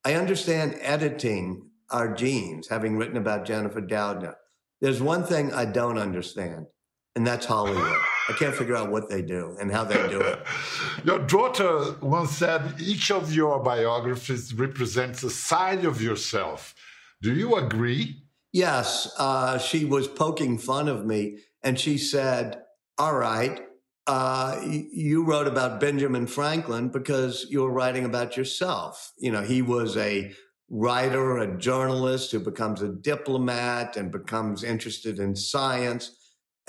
I 0.06 0.14
understand 0.14 0.78
editing 0.82 1.70
our 1.90 2.14
genes, 2.14 2.68
having 2.70 2.98
written 2.98 3.18
about 3.18 3.46
Jennifer 3.46 3.82
Doudna. 3.82 4.36
There's 4.82 5.02
one 5.02 5.24
thing 5.24 5.52
I 5.54 5.66
don't 5.66 5.98
understand, 5.98 6.68
and 7.16 7.26
that's 7.26 7.46
Hollywood. 7.46 7.98
I 8.30 8.34
can't 8.34 8.56
figure 8.56 8.76
out 8.76 8.92
what 8.92 9.10
they 9.10 9.22
do 9.22 9.58
and 9.60 9.72
how 9.72 9.84
they 9.84 10.08
do 10.08 10.22
it. 10.22 10.40
Your 11.04 11.20
daughter 11.20 11.96
once 12.02 12.32
said 12.32 12.76
each 12.80 13.12
of 13.12 13.34
your 13.34 13.60
biographies 13.60 14.54
represents 14.54 15.24
a 15.24 15.30
side 15.30 15.86
of 15.86 16.02
yourself. 16.02 16.76
Do 17.22 17.34
you 17.34 17.56
agree? 17.56 18.24
Yes. 18.54 19.12
Uh, 19.18 19.58
she 19.58 19.86
was 19.86 20.08
poking 20.08 20.58
fun 20.58 20.88
of 20.88 21.06
me, 21.06 21.40
and 21.64 21.80
she 21.80 21.98
said, 21.98 22.62
All 22.98 23.16
right, 23.16 23.62
uh, 24.08 24.60
you 24.64 25.24
wrote 25.24 25.48
about 25.48 25.80
Benjamin 25.80 26.26
Franklin 26.26 26.90
because 26.90 27.46
you 27.50 27.62
were 27.62 27.72
writing 27.72 28.06
about 28.06 28.36
yourself. 28.36 29.14
You 29.20 29.32
know, 29.32 29.44
he 29.44 29.62
was 29.62 29.98
a 29.98 30.34
writer, 30.70 31.38
a 31.38 31.58
journalist 31.58 32.32
who 32.32 32.40
becomes 32.40 32.82
a 32.82 32.90
diplomat 32.90 33.98
and 33.98 34.12
becomes 34.12 34.64
interested 34.64 35.20
in 35.20 35.36
science. 35.36 36.16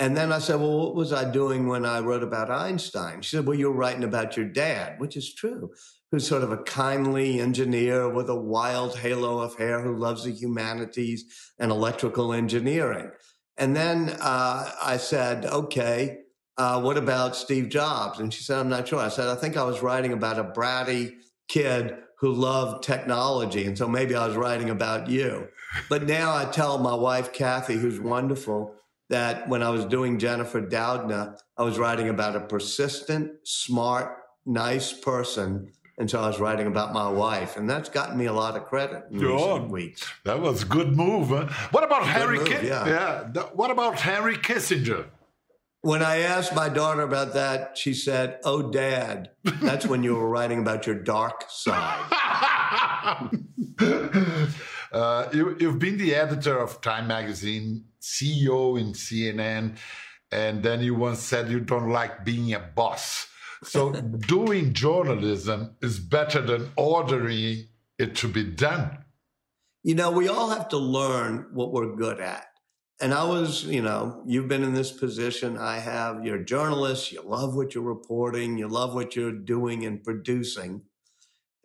And 0.01 0.17
then 0.17 0.33
I 0.33 0.39
said, 0.39 0.59
Well, 0.59 0.79
what 0.79 0.95
was 0.95 1.13
I 1.13 1.31
doing 1.31 1.69
when 1.69 1.85
I 1.85 2.01
wrote 2.01 2.23
about 2.23 2.51
Einstein? 2.51 3.21
She 3.21 3.37
said, 3.37 3.47
Well, 3.47 3.59
you 3.59 3.71
were 3.71 3.77
writing 3.77 4.03
about 4.03 4.35
your 4.35 4.47
dad, 4.47 4.99
which 4.99 5.15
is 5.15 5.35
true, 5.35 5.73
who's 6.11 6.27
sort 6.27 6.43
of 6.43 6.51
a 6.51 6.57
kindly 6.57 7.39
engineer 7.39 8.09
with 8.09 8.31
a 8.31 8.41
wild 8.41 8.97
halo 8.97 9.41
of 9.41 9.59
hair 9.59 9.83
who 9.83 9.95
loves 9.95 10.25
the 10.25 10.31
humanities 10.31 11.53
and 11.59 11.71
electrical 11.71 12.33
engineering. 12.33 13.11
And 13.59 13.77
then 13.77 14.17
uh, 14.23 14.73
I 14.83 14.97
said, 14.97 15.45
Okay, 15.45 16.21
uh, 16.57 16.81
what 16.81 16.97
about 16.97 17.37
Steve 17.37 17.69
Jobs? 17.69 18.21
And 18.21 18.33
she 18.33 18.43
said, 18.43 18.59
I'm 18.59 18.71
not 18.71 18.89
sure. 18.89 19.01
I 19.01 19.11
said, 19.11 19.29
I 19.29 19.35
think 19.35 19.59
I 19.59 19.65
was 19.65 19.83
writing 19.83 20.15
about 20.15 20.39
a 20.39 20.45
bratty 20.45 21.17
kid 21.49 21.95
who 22.21 22.33
loved 22.33 22.85
technology. 22.85 23.67
And 23.67 23.77
so 23.77 23.87
maybe 23.87 24.15
I 24.15 24.27
was 24.27 24.37
writing 24.37 24.71
about 24.71 25.09
you. 25.09 25.49
But 25.91 26.07
now 26.07 26.35
I 26.35 26.47
tell 26.47 26.79
my 26.79 26.95
wife, 26.95 27.33
Kathy, 27.35 27.75
who's 27.75 28.01
wonderful, 28.01 28.75
that 29.11 29.49
when 29.49 29.63
I 29.63 29.71
was 29.71 29.85
doing 29.85 30.19
Jennifer 30.19 30.63
Doudna, 30.63 31.37
I 31.59 31.65
was 31.65 31.79
writing 31.79 32.09
about 32.09 32.37
a 32.37 32.41
persistent, 32.41 33.33
smart, 33.45 34.17
nice 34.47 34.93
person. 34.93 35.73
And 35.99 36.11
so 36.11 36.21
I 36.21 36.29
was 36.29 36.41
writing 36.41 36.67
about 36.67 36.95
my 36.95 37.11
wife, 37.11 37.59
and 37.59 37.69
that's 37.69 37.91
gotten 37.91 38.17
me 38.17 38.25
a 38.25 38.33
lot 38.33 38.57
of 38.57 38.65
credit 38.65 39.05
in 39.11 39.19
recent 39.19 39.71
weeks. 39.71 40.11
That 40.25 40.41
was 40.41 40.63
a 40.63 40.67
good 40.67 40.97
move. 40.97 41.29
Huh? 41.29 41.49
What 41.73 41.85
about 41.85 42.05
good 42.05 42.13
Harry? 42.13 42.39
Move, 42.39 42.49
Ki- 42.49 42.69
yeah. 42.69 42.89
yeah. 43.35 43.43
What 43.53 43.71
about 43.71 43.97
Henry 43.97 44.37
Kissinger? 44.37 45.07
When 45.83 46.03
I 46.03 46.19
asked 46.19 46.55
my 46.55 46.69
daughter 46.69 47.03
about 47.03 47.35
that, 47.35 47.77
she 47.77 47.93
said, 47.95 48.39
Oh, 48.45 48.71
dad, 48.71 49.31
that's 49.45 49.87
when 49.87 50.03
you 50.03 50.15
were 50.15 50.29
writing 50.37 50.61
about 50.61 50.87
your 50.87 50.97
dark 50.97 51.45
side. 51.49 52.07
uh, 54.93 55.29
you, 55.33 55.57
have 55.61 55.79
been 55.79 55.99
the 55.99 56.15
editor 56.15 56.59
of 56.59 56.81
Time 56.81 57.07
Magazine, 57.07 57.85
CEO 58.01 58.81
in 58.81 58.93
CNN, 58.93 59.77
and 60.33 60.63
then 60.63 60.81
you 60.81 60.95
once 60.95 61.21
said 61.21 61.51
you 61.51 61.61
don't 61.61 61.91
like 61.91 62.25
being 62.25 62.53
a 62.55 62.61
boss. 62.61 63.27
So, 63.63 63.93
doing 64.27 64.73
journalism 64.73 65.77
is 65.83 65.99
better 65.99 66.41
than 66.41 66.71
ordering 66.77 67.69
it 67.99 68.17
to 68.17 68.29
be 68.29 68.45
done. 68.45 68.99
You 69.83 69.95
know, 69.95 70.11
we 70.11 70.29
all 70.29 70.51
have 70.51 70.69
to 70.71 70.79
learn 70.79 71.47
what 71.53 71.73
we're 71.73 71.95
good 71.97 72.21
at. 72.21 72.47
And 73.01 73.15
I 73.15 73.25
was, 73.25 73.65
you 73.65 73.81
know, 73.81 74.23
you've 74.27 74.49
been 74.49 74.63
in 74.63 74.75
this 74.75 74.93
position. 74.93 75.57
I 75.57 75.79
have. 75.79 76.23
You're 76.23 76.37
a 76.41 76.45
journalist. 76.45 77.13
You 77.13 77.23
love 77.23 77.55
what 77.55 77.75
you're 77.75 77.83
reporting. 77.83 78.59
You 78.59 78.69
love 78.69 78.95
what 78.95 79.17
you're 79.17 79.33
doing 79.33 79.87
and 79.87 80.05
producing. 80.05 80.83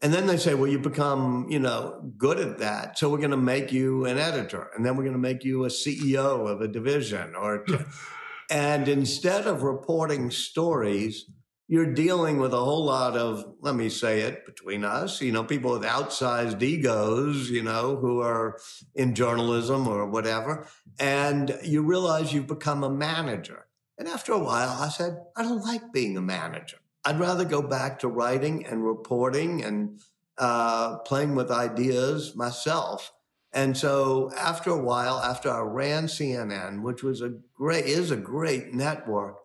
And 0.02 0.14
then 0.14 0.28
they 0.28 0.38
say, 0.38 0.54
well, 0.54 0.70
you 0.70 0.80
become, 0.80 1.48
you 1.50 1.60
know, 1.60 2.12
good 2.18 2.40
at 2.40 2.60
that. 2.60 2.98
So 2.98 3.10
we're 3.10 3.18
going 3.18 3.32
to 3.32 3.38
make 3.38 3.72
you 3.72 4.06
an 4.06 4.18
editor. 4.18 4.70
And 4.76 4.86
then 4.86 4.96
we're 4.96 5.04
going 5.04 5.14
to 5.14 5.20
make 5.20 5.44
you 5.44 5.66
a 5.66 5.70
CEO 5.70 6.48
of 6.48 6.62
a 6.62 6.68
division 6.68 7.34
or, 7.36 7.66
and 8.50 8.88
instead 8.88 9.48
of 9.48 9.64
reporting 9.64 10.32
stories, 10.32 11.26
you're 11.68 11.94
dealing 11.94 12.38
with 12.38 12.54
a 12.54 12.64
whole 12.64 12.86
lot 12.86 13.18
of, 13.18 13.56
let 13.62 13.74
me 13.74 13.90
say 13.90 14.22
it 14.22 14.46
between 14.46 14.84
us, 14.84 15.22
you 15.22 15.32
know, 15.32 15.44
people 15.44 15.72
with 15.72 15.82
outsized 15.82 16.62
egos, 16.62 17.50
you 17.50 17.64
know, 17.64 17.96
who 17.96 18.22
are 18.22 18.60
in 18.94 19.16
journalism 19.16 19.88
or 19.88 20.06
whatever. 20.06 20.68
And 21.00 21.58
you 21.64 21.82
realize 21.82 22.34
you've 22.34 22.48
become 22.48 22.84
a 22.84 22.90
manager. 22.90 23.66
And 23.98 24.08
after 24.08 24.34
a 24.34 24.40
while, 24.40 24.78
I 24.80 24.90
said, 24.90 25.18
I 25.36 25.42
don't 25.42 25.64
like 25.64 25.92
being 25.92 26.18
a 26.18 26.22
manager. 26.22 26.78
I'd 27.06 27.20
rather 27.20 27.46
go 27.46 27.62
back 27.62 28.00
to 28.00 28.08
writing 28.08 28.66
and 28.66 28.84
reporting 28.84 29.64
and 29.64 30.00
uh, 30.38 30.98
playing 31.00 31.36
with 31.36 31.52
ideas 31.52 32.36
myself. 32.36 33.12
And 33.54 33.78
so 33.78 34.32
after 34.38 34.72
a 34.72 34.82
while, 34.82 35.20
after 35.20 35.50
I 35.50 35.62
ran 35.62 36.08
CNN, 36.08 36.82
which 36.82 37.04
was 37.04 37.22
a 37.22 37.32
great, 37.54 37.86
is 37.86 38.12
a 38.12 38.18
great 38.18 38.74
network, 38.74 39.38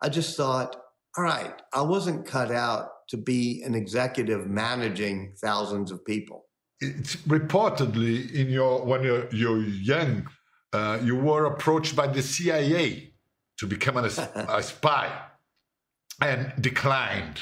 I 0.00 0.08
just 0.08 0.36
thought, 0.36 0.76
all 1.16 1.24
right, 1.24 1.52
I 1.74 1.82
wasn't 1.82 2.24
cut 2.24 2.52
out 2.52 2.90
to 3.08 3.16
be 3.16 3.62
an 3.64 3.74
executive 3.74 4.46
managing 4.46 5.34
thousands 5.38 5.90
of 5.90 6.04
people. 6.04 6.46
It's 6.80 7.16
reportedly 7.16 8.32
in 8.32 8.48
your 8.48 8.84
when 8.84 9.02
you're, 9.02 9.28
you're 9.30 9.62
young, 9.64 10.28
uh, 10.72 11.00
you 11.02 11.16
were 11.16 11.46
approached 11.46 11.96
by 11.96 12.06
the 12.06 12.22
CIA 12.22 13.12
to 13.58 13.66
become 13.66 13.96
an, 13.96 14.04
a 14.34 14.62
spy 14.62 15.10
and 16.20 16.52
declined. 16.60 17.40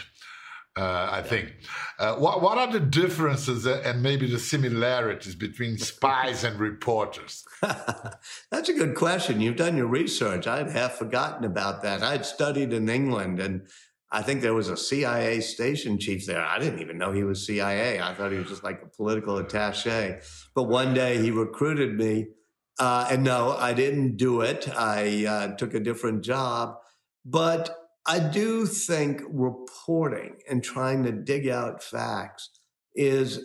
Uh, 0.78 1.08
I 1.10 1.22
think. 1.22 1.54
Uh, 1.98 2.16
what, 2.16 2.42
what 2.42 2.58
are 2.58 2.70
the 2.70 2.80
differences 2.80 3.64
and 3.64 4.02
maybe 4.02 4.30
the 4.30 4.38
similarities 4.38 5.34
between 5.34 5.78
spies 5.78 6.44
and 6.44 6.60
reporters? 6.60 7.46
That's 7.62 8.68
a 8.68 8.74
good 8.74 8.94
question. 8.94 9.40
You've 9.40 9.56
done 9.56 9.78
your 9.78 9.86
research. 9.86 10.46
I'd 10.46 10.68
half 10.68 10.96
forgotten 10.96 11.46
about 11.46 11.82
that. 11.82 12.02
I'd 12.02 12.26
studied 12.26 12.74
in 12.74 12.90
England 12.90 13.40
and 13.40 13.66
I 14.12 14.22
think 14.22 14.42
there 14.42 14.54
was 14.54 14.68
a 14.68 14.76
CIA 14.76 15.40
station 15.40 15.98
chief 15.98 16.26
there. 16.26 16.44
I 16.44 16.58
didn't 16.58 16.80
even 16.80 16.98
know 16.98 17.10
he 17.12 17.24
was 17.24 17.46
CIA. 17.46 18.00
I 18.00 18.14
thought 18.14 18.32
he 18.32 18.38
was 18.38 18.48
just 18.48 18.62
like 18.62 18.82
a 18.82 18.88
political 18.88 19.38
attache. 19.38 20.20
But 20.54 20.64
one 20.64 20.94
day 20.94 21.18
he 21.22 21.30
recruited 21.30 21.96
me. 21.96 22.28
Uh, 22.78 23.08
and 23.10 23.24
no, 23.24 23.52
I 23.52 23.72
didn't 23.72 24.16
do 24.16 24.42
it. 24.42 24.68
I 24.68 25.24
uh, 25.26 25.56
took 25.56 25.74
a 25.74 25.80
different 25.80 26.22
job. 26.22 26.76
But 27.24 27.85
I 28.06 28.20
do 28.20 28.66
think 28.66 29.22
reporting 29.28 30.36
and 30.48 30.62
trying 30.62 31.02
to 31.04 31.12
dig 31.12 31.48
out 31.48 31.82
facts 31.82 32.50
is 32.94 33.44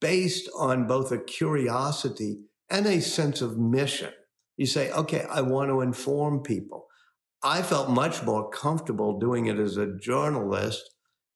based 0.00 0.50
on 0.58 0.86
both 0.86 1.12
a 1.12 1.18
curiosity 1.18 2.40
and 2.68 2.86
a 2.86 3.00
sense 3.00 3.40
of 3.40 3.58
mission. 3.58 4.12
You 4.56 4.66
say, 4.66 4.90
okay, 4.92 5.24
I 5.30 5.40
want 5.42 5.70
to 5.70 5.80
inform 5.80 6.42
people. 6.42 6.86
I 7.42 7.62
felt 7.62 7.88
much 7.88 8.22
more 8.22 8.50
comfortable 8.50 9.18
doing 9.18 9.46
it 9.46 9.58
as 9.58 9.76
a 9.76 9.96
journalist 9.98 10.90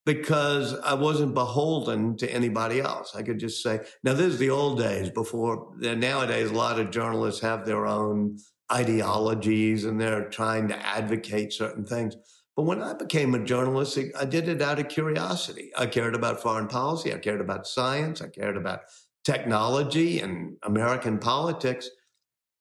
because 0.04 0.74
I 0.80 0.94
wasn't 0.94 1.32
beholden 1.32 2.16
to 2.18 2.30
anybody 2.30 2.80
else. 2.80 3.14
I 3.14 3.22
could 3.22 3.38
just 3.38 3.62
say, 3.62 3.80
now 4.02 4.12
this 4.12 4.34
is 4.34 4.38
the 4.38 4.50
old 4.50 4.78
days 4.78 5.08
before 5.08 5.68
nowadays, 5.78 6.50
a 6.50 6.54
lot 6.54 6.78
of 6.78 6.90
journalists 6.90 7.40
have 7.40 7.64
their 7.64 7.86
own 7.86 8.38
ideologies 8.70 9.84
and 9.84 9.98
they're 9.98 10.28
trying 10.28 10.68
to 10.68 10.86
advocate 10.86 11.52
certain 11.52 11.86
things. 11.86 12.16
But 12.56 12.62
when 12.62 12.82
I 12.82 12.94
became 12.94 13.34
a 13.34 13.44
journalist, 13.44 13.98
I 14.18 14.24
did 14.24 14.48
it 14.48 14.62
out 14.62 14.78
of 14.78 14.88
curiosity. 14.88 15.72
I 15.76 15.86
cared 15.86 16.14
about 16.14 16.40
foreign 16.40 16.68
policy. 16.68 17.12
I 17.12 17.18
cared 17.18 17.40
about 17.40 17.66
science. 17.66 18.22
I 18.22 18.28
cared 18.28 18.56
about 18.56 18.82
technology 19.24 20.20
and 20.20 20.56
American 20.62 21.18
politics. 21.18 21.90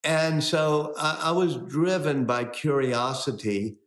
And 0.04 0.44
so 0.44 0.94
I, 0.98 1.20
I 1.26 1.32
was 1.32 1.58
driven 1.58 2.26
by 2.26 2.46
curiosity. 2.46 3.78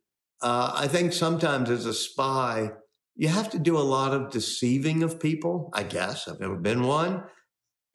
Uh, 0.41 0.73
I 0.75 0.87
think 0.87 1.13
sometimes 1.13 1.71
as 1.71 1.87
a 1.87 1.95
spy, 1.95 2.71
you 3.17 3.29
have 3.29 3.51
to 3.51 3.59
do 3.59 3.77
a 3.79 3.81
lot 3.81 4.13
of 4.13 4.31
deceiving 4.31 5.03
of 5.03 5.19
people, 5.19 5.71
I 5.73 5.83
guess. 5.83 6.29
I've 6.29 6.41
never 6.41 6.57
been 6.57 6.83
one. 6.83 7.25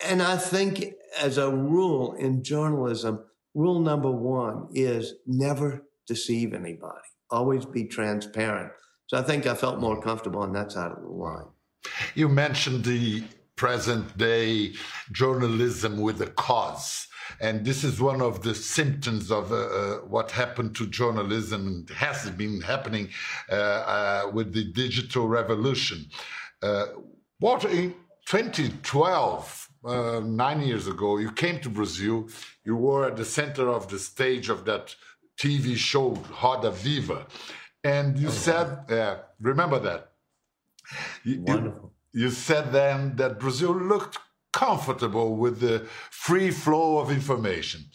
And 0.04 0.21
I 0.21 0.36
think, 0.36 0.93
as 1.19 1.38
a 1.38 1.50
rule 1.50 2.13
in 2.13 2.43
journalism, 2.43 3.24
rule 3.54 3.80
number 3.80 4.10
one 4.10 4.67
is 4.74 5.13
never 5.28 5.84
deceive 6.08 6.54
anybody, 6.54 7.08
always 7.32 7.65
be 7.65 7.86
transparent. 7.86 8.72
So 9.08 9.17
I 9.17 9.24
think 9.24 9.46
I 9.46 9.56
felt 9.56 9.80
more 9.80 10.02
comfortable 10.02 10.41
on 10.41 10.54
that 10.54 10.72
side 10.72 10.91
of 10.91 11.02
the 11.02 11.08
line. 11.08 11.48
You 12.15 12.30
mentioned 12.30 12.86
the 12.86 13.24
present 13.56 14.17
day 14.17 14.74
journalism 15.12 16.02
with 16.02 16.22
a 16.22 16.28
cause. 16.28 17.08
And 17.39 17.65
this 17.65 17.84
is 17.84 18.02
one 18.02 18.22
of 18.22 18.41
the 18.41 18.56
symptoms 18.56 19.32
of 19.32 19.52
uh, 19.52 19.56
uh, 19.56 19.96
what 20.00 20.32
happened 20.32 20.76
to 20.76 20.88
journalism 20.88 21.67
and 21.67 21.89
has 21.91 22.30
been 22.32 22.62
happening 22.62 23.10
uh, 23.52 23.56
uh 23.56 24.32
with 24.34 24.54
the 24.54 24.65
digital 24.74 25.28
revolution. 25.28 26.06
Uh, 26.62 26.88
what 27.39 27.63
in 27.65 27.94
2012, 28.28 29.70
uh, 29.84 30.22
nine 30.24 30.62
years 30.62 30.88
ago, 30.88 31.17
you 31.17 31.32
came 31.32 31.60
to 31.60 31.70
Brazil. 31.70 32.28
You 32.63 32.76
were 32.76 33.08
at 33.08 33.17
the 33.17 33.26
center 33.26 33.67
of 33.67 33.89
the 33.89 34.00
stage 34.00 34.50
of 34.50 34.65
that 34.65 34.96
TV 35.41 35.75
show, 35.75 36.21
Roda 36.43 36.69
Viva. 36.69 37.25
And 37.84 38.15
you 38.15 38.27
oh, 38.27 38.32
said, 38.32 38.86
yeah, 38.88 39.17
remember 39.39 39.80
that? 39.80 40.12
You, 41.23 41.41
Wonderful. 41.41 41.91
You, 42.13 42.25
you 42.25 42.30
said 42.30 42.71
then 42.71 43.15
that 43.15 43.39
Brazil 43.39 43.73
looked 43.73 44.19
comfortable 44.54 45.36
with 45.36 45.60
the 45.60 45.80
free 46.12 46.51
flow 46.51 46.99
of 46.99 47.10
information. 47.10 47.86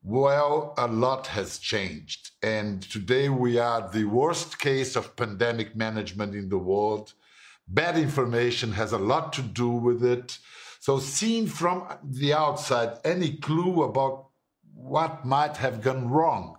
Well, 0.00 0.74
a 0.78 0.86
lot 0.86 1.26
has 1.26 1.58
changed. 1.58 2.30
And 2.40 2.82
today 2.82 3.28
we 3.28 3.58
are 3.58 3.90
the 3.90 4.04
worst 4.04 4.60
case 4.60 4.94
of 4.94 5.16
pandemic 5.16 5.74
management 5.74 6.36
in 6.36 6.50
the 6.50 6.58
world. 6.58 7.14
Bad 7.66 7.98
information 7.98 8.72
has 8.72 8.92
a 8.92 8.98
lot 8.98 9.32
to 9.32 9.42
do 9.42 9.70
with 9.70 10.04
it. 10.04 10.38
So, 10.78 10.98
seen 11.00 11.46
from 11.46 11.86
the 12.02 12.32
outside, 12.32 12.98
any 13.04 13.36
clue 13.36 13.82
about 13.82 14.28
what 14.72 15.26
might 15.26 15.58
have 15.58 15.82
gone 15.82 16.08
wrong? 16.08 16.56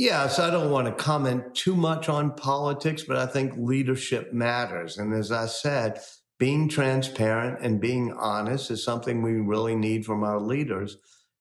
Yes, 0.00 0.38
I 0.38 0.48
don't 0.48 0.70
want 0.70 0.86
to 0.86 0.94
comment 0.94 1.54
too 1.54 1.76
much 1.76 2.08
on 2.08 2.34
politics, 2.34 3.02
but 3.02 3.18
I 3.18 3.26
think 3.26 3.52
leadership 3.58 4.32
matters. 4.32 4.96
And 4.96 5.12
as 5.12 5.30
I 5.30 5.44
said, 5.44 6.00
being 6.38 6.70
transparent 6.70 7.58
and 7.60 7.82
being 7.82 8.10
honest 8.14 8.70
is 8.70 8.82
something 8.82 9.20
we 9.20 9.34
really 9.34 9.76
need 9.76 10.06
from 10.06 10.24
our 10.24 10.40
leaders 10.40 10.96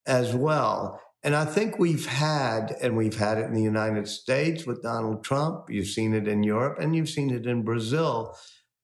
as 0.05 0.35
well. 0.35 0.99
And 1.23 1.37
I 1.37 1.45
think 1.45 1.79
we've 1.79 2.05
had, 2.05 2.75
and 2.81 2.97
we've 2.97 3.17
had 3.17 3.37
it 3.37 3.45
in 3.45 3.53
the 3.53 3.63
United 3.63 4.09
States 4.09 4.65
with 4.65 4.83
Donald 4.83 5.23
Trump, 5.23 5.69
you've 5.69 5.87
seen 5.87 6.13
it 6.13 6.27
in 6.27 6.43
Europe, 6.43 6.79
and 6.81 6.93
you've 6.93 7.07
seen 7.07 7.29
it 7.29 7.45
in 7.45 7.63
Brazil, 7.63 8.35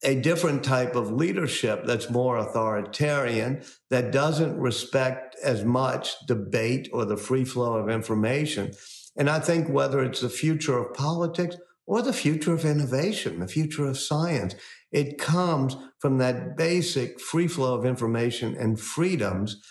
a 0.05 0.15
different 0.15 0.63
type 0.63 0.95
of 0.95 1.11
leadership 1.11 1.83
that's 1.85 2.09
more 2.09 2.37
authoritarian, 2.37 3.61
that 3.89 4.13
doesn't 4.13 4.57
respect 4.57 5.35
as 5.43 5.65
much 5.65 6.15
debate 6.27 6.87
or 6.93 7.03
the 7.03 7.17
free 7.17 7.43
flow 7.43 7.73
of 7.73 7.89
information. 7.89 8.71
And 9.17 9.29
I 9.29 9.39
think 9.39 9.69
whether 9.69 10.03
it's 10.03 10.21
the 10.21 10.29
future 10.29 10.77
of 10.77 10.93
politics 10.93 11.55
or 11.87 12.01
the 12.01 12.13
future 12.13 12.53
of 12.53 12.65
innovation, 12.65 13.39
the 13.39 13.47
future 13.47 13.85
of 13.85 13.97
science, 13.97 14.55
it 14.91 15.17
comes 15.17 15.77
from 15.99 16.17
that 16.17 16.57
basic 16.57 17.19
free 17.19 17.47
flow 17.47 17.77
of 17.77 17.85
information 17.85 18.55
and 18.55 18.79
freedoms. 18.79 19.61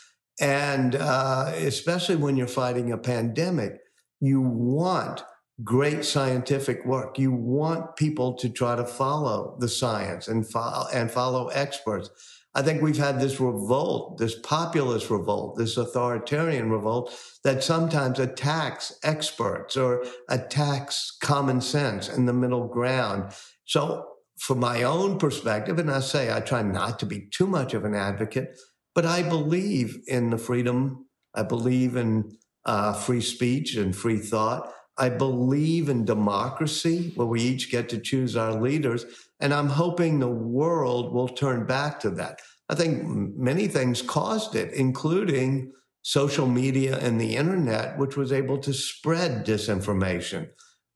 And 0.41 0.97
uh, 0.97 1.53
especially 1.57 2.17
when 2.17 2.37
you're 2.37 2.47
fighting 2.47 2.93
a 2.93 2.99
pandemic, 2.99 3.79
you 4.21 4.41
want 4.41 5.23
great 5.63 6.05
scientific 6.05 6.85
work. 6.85 7.19
You 7.19 7.33
want 7.33 7.97
people 7.97 8.35
to 8.35 8.49
try 8.49 8.75
to 8.75 8.85
follow 8.85 9.57
the 9.61 9.69
science 9.69 10.27
and 10.27 10.49
follow, 10.49 10.87
and 10.93 11.11
follow 11.11 11.49
experts. 11.49 12.11
I 12.55 12.62
think 12.62 12.83
we've 12.83 12.97
had 12.97 13.21
this 13.21 13.40
revolt, 13.40 14.19
this 14.19 14.38
populist 14.38 15.11
revolt, 15.11 15.57
this 15.57 15.77
authoritarian 15.77 16.71
revolt 16.71 17.12
that 17.43 17.64
sometimes 17.64 18.21
attacks 18.21 18.97
experts 19.03 19.77
or 19.77 20.05
attacks 20.29 21.17
common 21.21 21.61
sense 21.61 22.09
and 22.09 22.29
the 22.29 22.33
middle 22.33 22.69
ground. 22.69 23.33
So 23.64 24.07
from 24.38 24.61
my 24.61 24.83
own 24.85 25.19
perspective, 25.19 25.79
and 25.79 25.90
I 25.90 26.01
say 26.01 26.33
I 26.33 26.40
try 26.40 26.62
not 26.62 26.99
to 27.01 27.07
be 27.07 27.29
too 27.31 27.47
much 27.47 27.75
of 27.75 27.85
an 27.85 27.95
advocate, 27.95 28.57
but 28.95 29.05
I 29.05 29.23
believe 29.23 29.99
in 30.07 30.31
the 30.31 30.38
freedom. 30.38 31.07
I 31.35 31.43
believe 31.43 31.97
in 31.97 32.37
uh, 32.64 32.93
free 32.93 33.21
speech 33.21 33.75
and 33.75 33.95
free 33.95 34.19
thought. 34.19 34.73
I 34.97 35.09
believe 35.09 35.89
in 35.89 36.05
democracy, 36.05 37.13
where 37.17 37.27
we 37.27 37.41
each 37.43 37.71
get 37.71 37.89
to 37.91 37.99
choose 37.99 38.37
our 38.37 38.61
leaders. 38.61 39.05
And 39.41 39.53
I'm 39.53 39.69
hoping 39.69 40.19
the 40.19 40.29
world 40.29 41.13
will 41.13 41.29
turn 41.29 41.67
back 41.67 42.01
to 42.01 42.11
that. 42.11 42.41
I 42.69 42.75
think 42.75 43.05
many 43.37 43.67
things 43.69 44.03
caused 44.03 44.55
it, 44.55 44.73
including 44.73 45.73
social 46.03 46.47
media 46.47 46.99
and 46.99 47.21
the 47.21 47.37
internet, 47.37 47.99
which 47.99 48.17
was 48.17 48.33
able 48.33 48.59
to 48.59 48.73
spread 48.73 49.45
disinformation. 49.47 50.49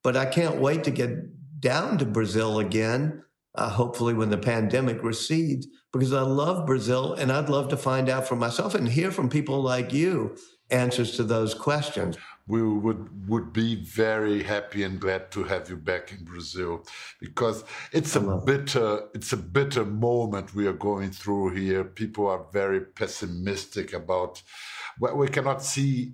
But 0.03 0.15
I 0.15 0.25
can't 0.25 0.61
wait 0.61 0.83
to 0.85 0.91
get 0.91 1.59
down 1.59 1.97
to 1.97 2.05
Brazil 2.05 2.59
again 2.59 3.23
uh, 3.55 3.69
hopefully 3.69 4.13
when 4.13 4.29
the 4.29 4.37
pandemic 4.37 5.03
recedes, 5.03 5.67
because 5.91 6.13
I 6.13 6.21
love 6.21 6.65
Brazil 6.65 7.13
and 7.13 7.31
I'd 7.31 7.49
love 7.49 7.69
to 7.69 7.77
find 7.77 8.09
out 8.09 8.27
for 8.27 8.35
myself 8.35 8.75
and 8.75 8.87
hear 8.87 9.11
from 9.11 9.29
people 9.29 9.61
like 9.61 9.91
you 9.91 10.35
answers 10.69 11.17
to 11.17 11.23
those 11.23 11.53
questions. 11.53 12.17
We 12.49 12.63
would 12.63 13.29
would 13.29 13.53
be 13.53 13.75
very 13.75 14.41
happy 14.41 14.81
and 14.81 14.99
glad 14.99 15.31
to 15.33 15.43
have 15.43 15.69
you 15.69 15.77
back 15.77 16.11
in 16.11 16.25
Brazil 16.25 16.83
because 17.21 17.63
it's 17.93 18.15
a 18.15 18.21
bitter 18.21 19.07
it's 19.13 19.31
a 19.33 19.37
bitter 19.37 19.85
moment 19.85 20.55
we 20.55 20.65
are 20.65 20.73
going 20.89 21.11
through 21.11 21.55
here. 21.55 21.83
People 21.83 22.25
are 22.27 22.47
very 22.51 22.81
pessimistic 22.81 23.93
about 23.93 24.41
well, 24.99 25.15
we 25.15 25.27
cannot 25.27 25.61
see 25.63 26.13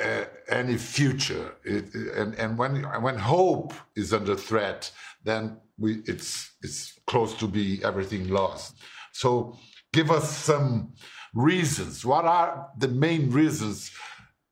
uh, 0.00 0.24
any 0.48 0.76
future. 0.76 1.56
It, 1.64 1.92
and 1.94 2.34
and 2.36 2.56
when 2.56 2.84
when 3.02 3.18
hope 3.18 3.74
is 3.96 4.12
under 4.12 4.36
threat, 4.36 4.88
then 5.24 5.58
we 5.78 6.02
it's 6.06 6.52
it's 6.62 6.98
close 7.08 7.34
to 7.38 7.48
be 7.48 7.82
everything 7.82 8.28
lost. 8.28 8.76
So 9.12 9.58
give 9.92 10.12
us 10.12 10.30
some 10.36 10.94
reasons. 11.34 12.04
What 12.04 12.24
are 12.24 12.68
the 12.78 12.88
main 12.88 13.30
reasons 13.30 13.90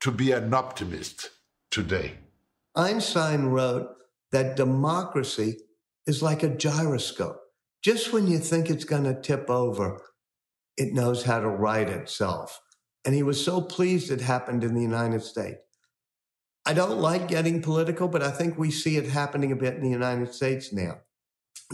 to 0.00 0.10
be 0.10 0.32
an 0.32 0.52
optimist 0.52 1.30
today? 1.70 2.14
Einstein 2.74 3.46
wrote 3.46 3.88
that 4.32 4.56
democracy 4.56 5.58
is 6.06 6.22
like 6.22 6.42
a 6.42 6.48
gyroscope. 6.48 7.40
Just 7.82 8.12
when 8.12 8.26
you 8.26 8.38
think 8.38 8.68
it's 8.68 8.84
going 8.84 9.04
to 9.04 9.20
tip 9.20 9.48
over, 9.48 10.02
it 10.76 10.92
knows 10.92 11.24
how 11.24 11.40
to 11.40 11.48
right 11.48 11.88
itself. 11.88 12.60
And 13.04 13.14
he 13.14 13.22
was 13.22 13.42
so 13.42 13.60
pleased 13.60 14.10
it 14.10 14.20
happened 14.20 14.64
in 14.64 14.74
the 14.74 14.82
United 14.82 15.22
States. 15.22 15.58
I 16.66 16.74
don't 16.74 16.98
like 16.98 17.28
getting 17.28 17.62
political, 17.62 18.06
but 18.06 18.22
I 18.22 18.30
think 18.30 18.58
we 18.58 18.70
see 18.70 18.96
it 18.96 19.06
happening 19.06 19.50
a 19.50 19.56
bit 19.56 19.74
in 19.74 19.82
the 19.82 19.88
United 19.90 20.34
States 20.34 20.72
now. 20.72 20.98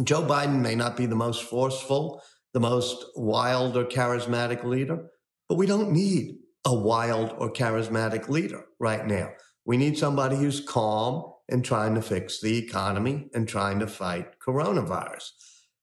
Joe 0.04 0.22
Biden 0.22 0.60
may 0.60 0.74
not 0.74 0.96
be 0.96 1.06
the 1.06 1.16
most 1.16 1.42
forceful, 1.42 2.22
the 2.52 2.60
most 2.60 3.04
wild 3.16 3.76
or 3.76 3.84
charismatic 3.84 4.62
leader, 4.62 5.06
but 5.48 5.56
we 5.56 5.66
don't 5.66 5.90
need 5.90 6.36
a 6.66 6.74
wild 6.74 7.32
or 7.38 7.50
charismatic 7.50 8.28
leader 8.28 8.64
right 8.80 9.06
now. 9.06 9.30
We 9.64 9.76
need 9.76 9.96
somebody 9.96 10.36
who's 10.36 10.60
calm 10.60 11.32
and 11.48 11.64
trying 11.64 11.94
to 11.94 12.02
fix 12.02 12.40
the 12.40 12.58
economy 12.58 13.28
and 13.32 13.48
trying 13.48 13.78
to 13.78 13.86
fight 13.86 14.40
coronavirus. 14.44 15.30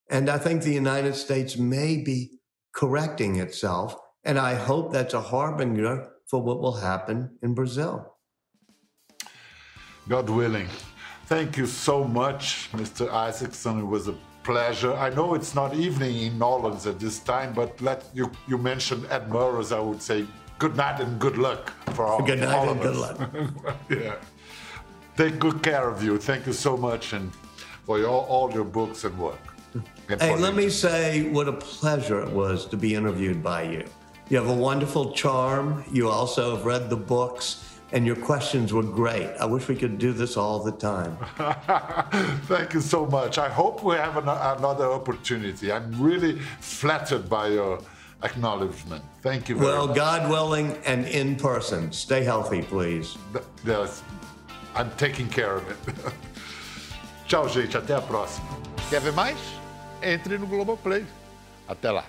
And 0.10 0.30
I 0.30 0.38
think 0.38 0.62
the 0.62 0.74
United 0.74 1.16
States 1.16 1.58
may 1.58 1.98
be 1.98 2.40
correcting 2.76 3.38
itself. 3.38 3.96
And 4.26 4.38
I 4.38 4.56
hope 4.56 4.92
that's 4.92 5.14
a 5.14 5.22
harbinger 5.22 6.10
for 6.28 6.42
what 6.42 6.60
will 6.60 6.76
happen 6.76 7.38
in 7.42 7.54
Brazil. 7.54 8.18
God 10.10 10.30
willing. 10.30 10.68
Thank 11.28 11.56
you 11.56 11.66
so 11.66 12.04
much, 12.04 12.70
Mr. 12.74 13.10
Isaacson. 13.10 13.80
It 13.80 13.86
was 13.86 14.10
a 14.10 14.16
pleasure. 14.44 14.94
I 14.94 15.10
know 15.12 15.34
it's 15.34 15.56
not 15.56 15.74
evening 15.74 16.18
in 16.18 16.42
Orleans 16.42 16.86
at 16.86 17.00
this 17.00 17.20
time, 17.20 17.54
but 17.54 17.80
let 17.82 18.04
you 18.14 18.30
you 18.48 18.58
mentioned 18.58 19.06
Ed 19.10 19.30
Murrow's. 19.30 19.72
I 19.72 19.80
would 19.80 20.02
say 20.02 20.26
good 20.64 20.78
night 20.78 21.02
and 21.02 21.20
good 21.20 21.38
luck 21.38 21.74
for 21.94 22.06
all. 22.06 22.22
Good 22.22 22.40
night 22.40 22.56
all 22.56 22.70
and 22.70 22.82
good 22.82 22.96
luck. 22.96 23.18
yeah. 23.90 24.16
take 25.18 25.38
good 25.38 25.62
care 25.62 25.90
of 25.90 26.02
you. 26.02 26.18
Thank 26.18 26.48
you 26.48 26.54
so 26.54 26.78
much 26.78 27.12
and 27.12 27.34
for 27.86 28.02
all, 28.06 28.24
all 28.34 28.54
your 28.54 28.64
books 28.64 29.04
and 29.04 29.18
work. 29.20 29.46
And 30.08 30.22
Hey, 30.22 30.38
let 30.38 30.56
me 30.56 30.70
say 30.70 31.30
what 31.36 31.50
a 31.50 31.52
pleasure 31.52 32.22
it 32.22 32.32
was 32.32 32.66
to 32.68 32.78
be 32.78 32.96
interviewed 32.96 33.44
by 33.44 33.64
you. 33.64 33.84
You 34.30 34.38
have 34.38 34.48
a 34.48 34.60
wonderful 34.70 35.12
charm. 35.12 35.84
You 35.92 36.08
also 36.08 36.56
have 36.56 36.66
read 36.66 36.90
the 36.90 37.02
books, 37.16 37.46
and 37.92 38.06
your 38.06 38.16
questions 38.16 38.72
were 38.72 38.90
great. 39.02 39.32
I 39.42 39.46
wish 39.46 39.68
we 39.68 39.76
could 39.76 39.98
do 39.98 40.14
this 40.14 40.38
all 40.38 40.60
the 40.64 40.72
time. 40.72 41.18
Thank 42.54 42.74
you 42.74 42.80
so 42.80 43.06
much. 43.06 43.38
I 43.38 43.50
hope 43.50 43.84
we 43.84 43.96
have 43.96 44.16
an, 44.16 44.30
another 44.30 44.86
opportunity. 44.86 45.74
I'm 45.74 45.92
really 46.02 46.40
flattered 46.62 47.28
by 47.30 47.50
your 47.50 47.82
acknowledgement. 48.24 49.04
Thank 49.22 49.50
you 49.50 49.56
very 49.56 49.68
Well, 49.72 49.88
much. 49.88 49.96
God 49.96 50.30
willing, 50.30 50.76
and 50.86 51.06
in 51.08 51.36
person. 51.36 51.92
Stay 51.92 52.24
healthy, 52.24 52.62
please. 52.62 53.18
Yes, 53.66 54.02
I'm 54.76 54.90
taking 54.98 55.28
care 55.30 55.56
of 55.58 55.64
it. 55.70 55.78
Tchau, 57.28 57.48
gente. 57.48 57.76
Até 57.78 57.96
a 57.96 58.02
próxima. 58.02 58.48
Quer 58.90 59.02
ver 59.02 59.14
mais? 59.14 59.38
Entre 60.02 60.38
no 60.38 60.46
Globoplay. 60.48 61.06
Até 61.68 61.92
lá. 61.92 62.04